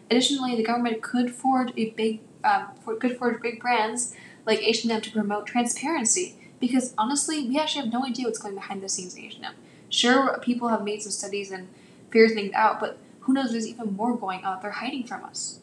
Additionally, 0.10 0.56
the 0.56 0.64
government 0.64 1.02
could 1.02 1.32
forge 1.32 1.72
a 1.78 1.92
big, 1.92 2.20
um, 2.44 2.68
for, 2.84 2.96
could 2.96 3.18
forge 3.18 3.42
big 3.42 3.62
brands 3.62 4.16
like 4.46 4.62
H&M 4.62 5.02
to 5.02 5.12
promote 5.12 5.46
transparency. 5.46 6.36
Because 6.60 6.94
honestly, 6.98 7.48
we 7.48 7.58
actually 7.58 7.84
have 7.84 7.94
no 7.94 8.06
idea 8.06 8.26
what's 8.26 8.40
going 8.40 8.56
behind 8.56 8.82
the 8.82 8.90
scenes 8.90 9.16
in 9.16 9.24
H&M. 9.24 9.54
Sure, 9.90 10.38
people 10.42 10.68
have 10.68 10.84
made 10.84 11.02
some 11.02 11.12
studies 11.12 11.52
and 11.52 11.68
figured 12.10 12.34
things 12.34 12.54
out, 12.54 12.80
but 12.80 12.98
who 13.22 13.34
knows? 13.34 13.52
There's 13.52 13.68
even 13.68 13.96
more 13.96 14.18
going 14.18 14.44
on. 14.44 14.60
They're 14.62 14.72
hiding 14.72 15.06
from 15.06 15.24
us. 15.24 15.60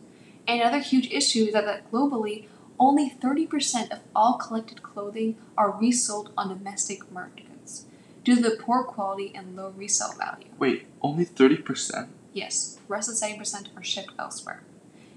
And 0.47 0.61
another 0.61 0.79
huge 0.79 1.11
issue 1.11 1.47
is 1.47 1.53
that, 1.53 1.65
that 1.65 1.91
globally, 1.91 2.47
only 2.79 3.11
30% 3.11 3.91
of 3.91 4.01
all 4.15 4.35
collected 4.35 4.83
clothing 4.83 5.37
are 5.57 5.71
resold 5.71 6.31
on 6.37 6.49
domestic 6.49 7.11
markets 7.11 7.87
due 8.25 8.37
to 8.37 8.43
the 8.43 8.57
poor 8.57 8.85
quality 8.85 9.33
and 9.35 9.57
low 9.57 9.73
resale 9.77 10.13
value. 10.17 10.47
Wait, 10.59 10.87
only 11.01 11.25
30%? 11.25 12.09
Yes, 12.37 12.79
rest 12.87 13.09
of 13.09 13.17
seventy 13.17 13.39
percent 13.39 13.71
are 13.75 13.83
shipped 13.83 14.13
elsewhere, 14.19 14.63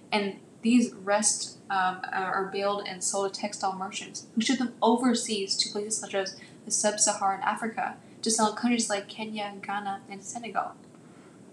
and 0.10 0.40
these 0.62 0.94
rest 0.94 1.58
um, 1.70 2.00
are 2.14 2.50
baled 2.50 2.88
and 2.88 3.04
sold 3.04 3.34
to 3.34 3.42
textile 3.42 3.76
merchants 3.78 4.28
who 4.34 4.40
ship 4.40 4.58
them 4.58 4.74
overseas 4.82 5.58
to 5.58 5.70
places 5.70 5.98
such 5.98 6.16
as 6.16 6.38
the 6.64 6.72
sub-Saharan 6.72 7.42
Africa 7.42 7.98
to 8.22 8.32
sell 8.32 8.52
in 8.52 8.56
countries 8.56 8.90
like 8.90 9.10
Kenya, 9.10 9.54
Ghana, 9.62 10.04
and 10.10 10.24
Senegal. 10.24 10.76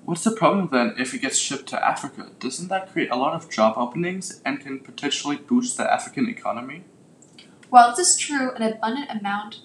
What's 0.04 0.22
the 0.22 0.30
problem 0.30 0.68
then 0.70 0.94
if 1.00 1.12
it 1.14 1.20
gets 1.20 1.36
shipped 1.36 1.66
to 1.70 1.84
Africa? 1.84 2.30
Doesn't 2.38 2.68
that 2.68 2.92
create 2.92 3.10
a 3.10 3.16
lot 3.16 3.34
of 3.34 3.50
job 3.50 3.76
openings 3.76 4.40
and 4.44 4.60
can 4.60 4.78
potentially 4.78 5.36
boost 5.36 5.76
the 5.76 5.92
African 5.92 6.28
economy? 6.28 6.84
While 7.70 7.90
this 7.90 8.10
is 8.10 8.16
true, 8.16 8.52
an 8.52 8.62
abundant 8.62 9.10
amount, 9.10 9.62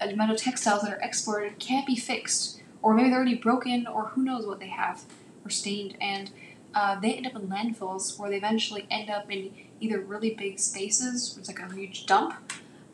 amount 0.00 0.30
of 0.30 0.38
textiles 0.38 0.80
that 0.84 0.92
are 0.94 1.00
exported 1.02 1.58
can't 1.58 1.86
be 1.86 1.96
fixed, 1.96 2.62
or 2.80 2.94
maybe 2.94 3.10
they're 3.10 3.18
already 3.18 3.34
broken, 3.34 3.86
or 3.86 4.06
who 4.14 4.22
knows 4.22 4.46
what 4.46 4.60
they 4.60 4.68
have, 4.68 5.04
stained, 5.50 5.96
and 6.00 6.30
uh, 6.74 6.98
they 7.00 7.14
end 7.14 7.26
up 7.26 7.34
in 7.34 7.48
landfills 7.48 8.18
where 8.18 8.30
they 8.30 8.36
eventually 8.36 8.86
end 8.90 9.10
up 9.10 9.30
in 9.30 9.52
either 9.80 10.00
really 10.00 10.34
big 10.34 10.58
spaces, 10.58 11.34
which 11.34 11.42
is 11.42 11.48
like 11.48 11.60
a 11.60 11.74
huge 11.74 12.06
dump 12.06 12.34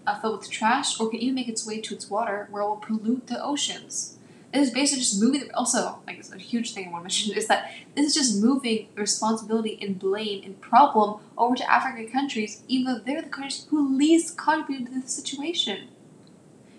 uh, 0.07 0.19
filled 0.21 0.39
with 0.39 0.51
trash, 0.51 0.99
or 1.01 1.09
can 1.09 1.21
even 1.21 1.35
make 1.35 1.49
its 1.49 1.67
way 1.67 1.81
to 1.81 1.95
its 1.95 2.11
water 2.11 2.47
where 2.51 2.63
it 2.63 2.67
will 2.67 2.77
pollute 2.77 3.27
the 3.27 3.43
oceans. 3.43 4.19
This 4.53 4.69
is 4.69 4.75
basically 4.75 5.01
just 5.01 5.21
moving. 5.21 5.51
Also, 5.53 5.99
like 6.07 6.19
it's 6.19 6.33
a 6.33 6.39
huge 6.39 6.75
thing 6.75 6.89
I 6.89 6.93
want 6.93 7.03
to 7.03 7.05
mention 7.09 7.37
is 7.37 7.49
that 7.49 7.73
this 7.95 8.07
is 8.07 8.15
just 8.15 8.41
moving 8.41 8.89
responsibility 8.95 9.79
and 9.83 9.99
blame 9.99 10.45
and 10.45 10.61
problem 10.61 11.21
over 11.37 11.57
to 11.57 11.71
African 11.71 12.09
countries, 12.09 12.63
even 12.69 12.85
though 12.85 13.01
they're 13.01 13.23
the 13.23 13.29
countries 13.29 13.67
who 13.71 13.97
least 13.97 14.39
contributed 14.39 14.87
to 14.87 15.01
this 15.01 15.13
situation. 15.13 15.89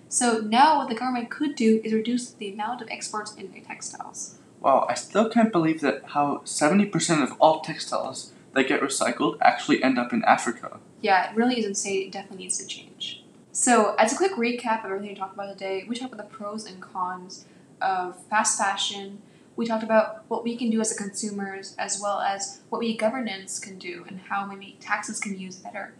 So 0.07 0.39
now, 0.39 0.77
what 0.77 0.87
the 0.87 0.95
government 0.95 1.29
could 1.29 1.55
do 1.55 1.81
is 1.83 1.91
reduce 1.91 2.31
the 2.31 2.53
amount 2.53 2.81
of 2.81 2.87
exports 2.89 3.35
in 3.35 3.51
textiles. 3.63 4.35
Wow, 4.65 4.87
I 4.89 4.95
still 4.95 5.29
can't 5.29 5.51
believe 5.51 5.81
that 5.81 6.01
how 6.07 6.41
70% 6.43 7.21
of 7.21 7.33
all 7.39 7.61
textiles 7.61 8.33
that 8.53 8.67
get 8.67 8.81
recycled 8.81 9.37
actually 9.39 9.83
end 9.83 9.99
up 9.99 10.11
in 10.11 10.23
Africa. 10.23 10.79
Yeah, 11.01 11.29
it 11.29 11.35
really 11.35 11.59
is 11.59 11.67
insane. 11.67 12.07
It 12.07 12.11
definitely 12.11 12.45
needs 12.45 12.57
to 12.57 12.65
change. 12.65 13.23
So, 13.51 13.93
as 13.99 14.11
a 14.11 14.15
quick 14.15 14.31
recap 14.31 14.79
of 14.79 14.85
everything 14.85 15.09
we 15.09 15.15
talked 15.15 15.35
about 15.35 15.51
today, 15.51 15.85
we 15.87 15.95
talked 15.95 16.15
about 16.15 16.27
the 16.27 16.35
pros 16.35 16.65
and 16.65 16.81
cons 16.81 17.45
of 17.79 18.19
fast 18.23 18.57
fashion. 18.57 19.21
We 19.55 19.67
talked 19.67 19.83
about 19.83 20.25
what 20.29 20.43
we 20.43 20.57
can 20.57 20.71
do 20.71 20.81
as 20.81 20.91
a 20.91 20.95
consumers, 20.95 21.75
as 21.77 21.99
well 22.01 22.19
as 22.21 22.61
what 22.69 22.79
we 22.79 22.97
governance 22.97 23.59
can 23.59 23.77
do, 23.77 24.03
and 24.07 24.19
how 24.19 24.47
maybe 24.47 24.77
taxes 24.79 25.19
can 25.19 25.33
be 25.33 25.37
used 25.37 25.63
better. 25.63 25.93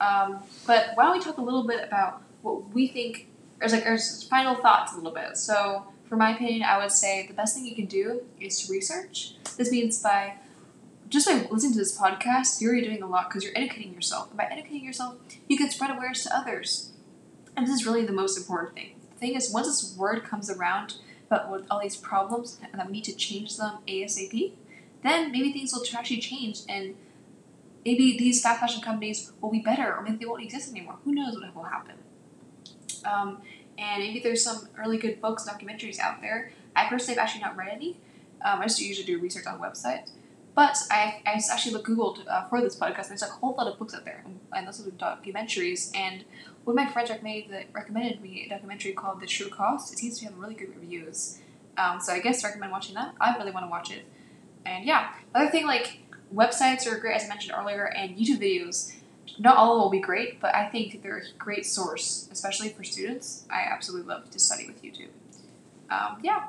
Um, 0.00 0.42
but 0.66 0.90
why 0.96 1.04
don't 1.04 1.18
we 1.18 1.24
talk 1.24 1.38
a 1.38 1.42
little 1.42 1.68
bit 1.68 1.84
about 1.84 2.20
what 2.42 2.74
we 2.74 2.88
think, 2.88 3.28
or 3.60 3.68
like 3.68 3.86
our 3.86 3.96
final 4.28 4.56
thoughts 4.56 4.92
a 4.92 4.96
little 4.96 5.12
bit. 5.12 5.36
So, 5.36 5.86
for 6.12 6.18
my 6.18 6.34
opinion, 6.34 6.62
I 6.62 6.76
would 6.76 6.90
say 6.90 7.26
the 7.26 7.32
best 7.32 7.56
thing 7.56 7.64
you 7.64 7.74
can 7.74 7.86
do 7.86 8.20
is 8.38 8.60
to 8.60 8.70
research. 8.70 9.32
This 9.56 9.70
means 9.72 10.02
by 10.02 10.34
just 11.08 11.26
by 11.26 11.48
listening 11.50 11.72
to 11.72 11.78
this 11.78 11.98
podcast, 11.98 12.60
you're 12.60 12.72
already 12.72 12.86
doing 12.86 13.02
a 13.02 13.06
lot 13.06 13.30
because 13.30 13.44
you're 13.44 13.56
educating 13.56 13.94
yourself. 13.94 14.28
And 14.28 14.36
by 14.36 14.44
educating 14.44 14.84
yourself, 14.84 15.16
you 15.48 15.56
can 15.56 15.70
spread 15.70 15.90
awareness 15.90 16.24
to 16.24 16.36
others. 16.36 16.92
And 17.56 17.66
this 17.66 17.76
is 17.76 17.86
really 17.86 18.04
the 18.04 18.12
most 18.12 18.36
important 18.36 18.74
thing. 18.74 18.90
The 19.14 19.20
thing 19.20 19.34
is, 19.36 19.50
once 19.50 19.68
this 19.68 19.96
word 19.96 20.22
comes 20.22 20.50
around 20.50 20.96
about 21.30 21.50
with 21.50 21.66
all 21.70 21.80
these 21.80 21.96
problems 21.96 22.58
and 22.62 22.78
that 22.78 22.88
we 22.88 22.92
need 22.92 23.04
to 23.04 23.16
change 23.16 23.56
them 23.56 23.78
ASAP, 23.88 24.52
then 25.02 25.32
maybe 25.32 25.50
things 25.50 25.72
will 25.72 25.82
actually 25.96 26.20
change 26.20 26.58
and 26.68 26.94
maybe 27.86 28.18
these 28.18 28.42
fast 28.42 28.60
fashion 28.60 28.82
companies 28.82 29.32
will 29.40 29.50
be 29.50 29.60
better 29.60 29.96
or 29.96 30.02
maybe 30.02 30.18
they 30.18 30.26
won't 30.26 30.42
exist 30.42 30.72
anymore. 30.72 30.98
Who 31.06 31.14
knows 31.14 31.40
what 31.40 31.56
will 31.56 31.62
happen? 31.62 31.94
Um, 33.06 33.40
and 33.82 34.02
maybe 34.02 34.20
there's 34.20 34.44
some 34.44 34.68
really 34.78 34.96
good 34.96 35.20
books, 35.20 35.48
documentaries 35.48 35.98
out 35.98 36.20
there. 36.20 36.52
I 36.76 36.88
personally 36.88 37.18
have 37.18 37.24
actually 37.24 37.42
not 37.42 37.56
read 37.56 37.68
any. 37.72 37.96
Um, 38.44 38.60
I 38.60 38.64
just 38.64 38.80
usually 38.80 39.06
do 39.06 39.18
research 39.18 39.46
on 39.46 39.58
websites. 39.58 40.10
But 40.54 40.76
I, 40.90 41.22
I 41.26 41.40
actually 41.50 41.72
looked 41.72 41.88
Googled 41.88 42.26
uh, 42.28 42.44
for 42.48 42.60
this 42.60 42.76
podcast. 42.76 43.08
and 43.08 43.10
There's 43.10 43.22
a 43.22 43.26
whole 43.26 43.54
lot 43.56 43.66
of 43.66 43.78
books 43.78 43.94
out 43.94 44.04
there, 44.04 44.24
and 44.54 44.66
those 44.66 44.86
are 44.86 44.90
documentaries. 44.90 45.90
And 45.96 46.24
one 46.64 46.78
of 46.78 46.84
my 46.84 46.92
friends 46.92 47.10
recommended 47.10 47.66
recommended 47.72 48.22
me 48.22 48.44
a 48.46 48.50
documentary 48.50 48.92
called 48.92 49.20
The 49.20 49.26
True 49.26 49.48
Cost. 49.48 49.92
It 49.92 49.98
seems 49.98 50.18
to 50.18 50.26
have 50.26 50.36
really 50.38 50.54
good 50.54 50.76
reviews. 50.76 51.38
Um, 51.78 52.00
so 52.00 52.12
I 52.12 52.20
guess 52.20 52.44
I 52.44 52.48
recommend 52.48 52.70
watching 52.70 52.94
that. 52.94 53.14
I 53.20 53.36
really 53.36 53.50
want 53.50 53.64
to 53.64 53.70
watch 53.70 53.90
it. 53.90 54.04
And 54.66 54.84
yeah, 54.84 55.12
other 55.34 55.50
thing 55.50 55.66
like 55.66 55.98
websites 56.34 56.86
are 56.86 56.98
great, 56.98 57.16
as 57.16 57.24
I 57.24 57.28
mentioned 57.28 57.54
earlier, 57.58 57.86
and 57.86 58.16
YouTube 58.16 58.38
videos. 58.38 58.94
Not 59.38 59.56
all 59.56 59.78
will 59.78 59.90
be 59.90 60.00
great, 60.00 60.40
but 60.40 60.54
I 60.54 60.68
think 60.68 61.02
they're 61.02 61.18
a 61.18 61.38
great 61.38 61.64
source, 61.64 62.28
especially 62.30 62.68
for 62.68 62.84
students. 62.84 63.44
I 63.50 63.60
absolutely 63.60 64.08
love 64.08 64.30
to 64.30 64.38
study 64.38 64.66
with 64.66 64.82
YouTube. 64.82 65.08
Um, 65.90 66.18
yeah, 66.22 66.48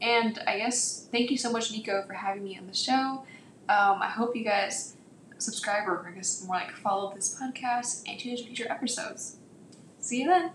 and 0.00 0.38
I 0.46 0.58
guess 0.58 1.06
thank 1.10 1.30
you 1.30 1.36
so 1.36 1.50
much, 1.50 1.72
Nico, 1.72 2.02
for 2.06 2.14
having 2.14 2.44
me 2.44 2.56
on 2.58 2.66
the 2.66 2.74
show. 2.74 3.24
Um, 3.68 4.02
I 4.02 4.08
hope 4.08 4.34
you 4.34 4.44
guys 4.44 4.96
subscribe 5.38 5.88
or 5.88 6.06
I 6.06 6.16
guess 6.16 6.44
more 6.44 6.56
like 6.56 6.72
follow 6.72 7.12
this 7.14 7.38
podcast 7.40 8.02
and 8.06 8.18
tune 8.18 8.32
into 8.32 8.44
future 8.44 8.70
episodes. 8.70 9.36
See 9.98 10.22
you 10.22 10.28
then. 10.28 10.50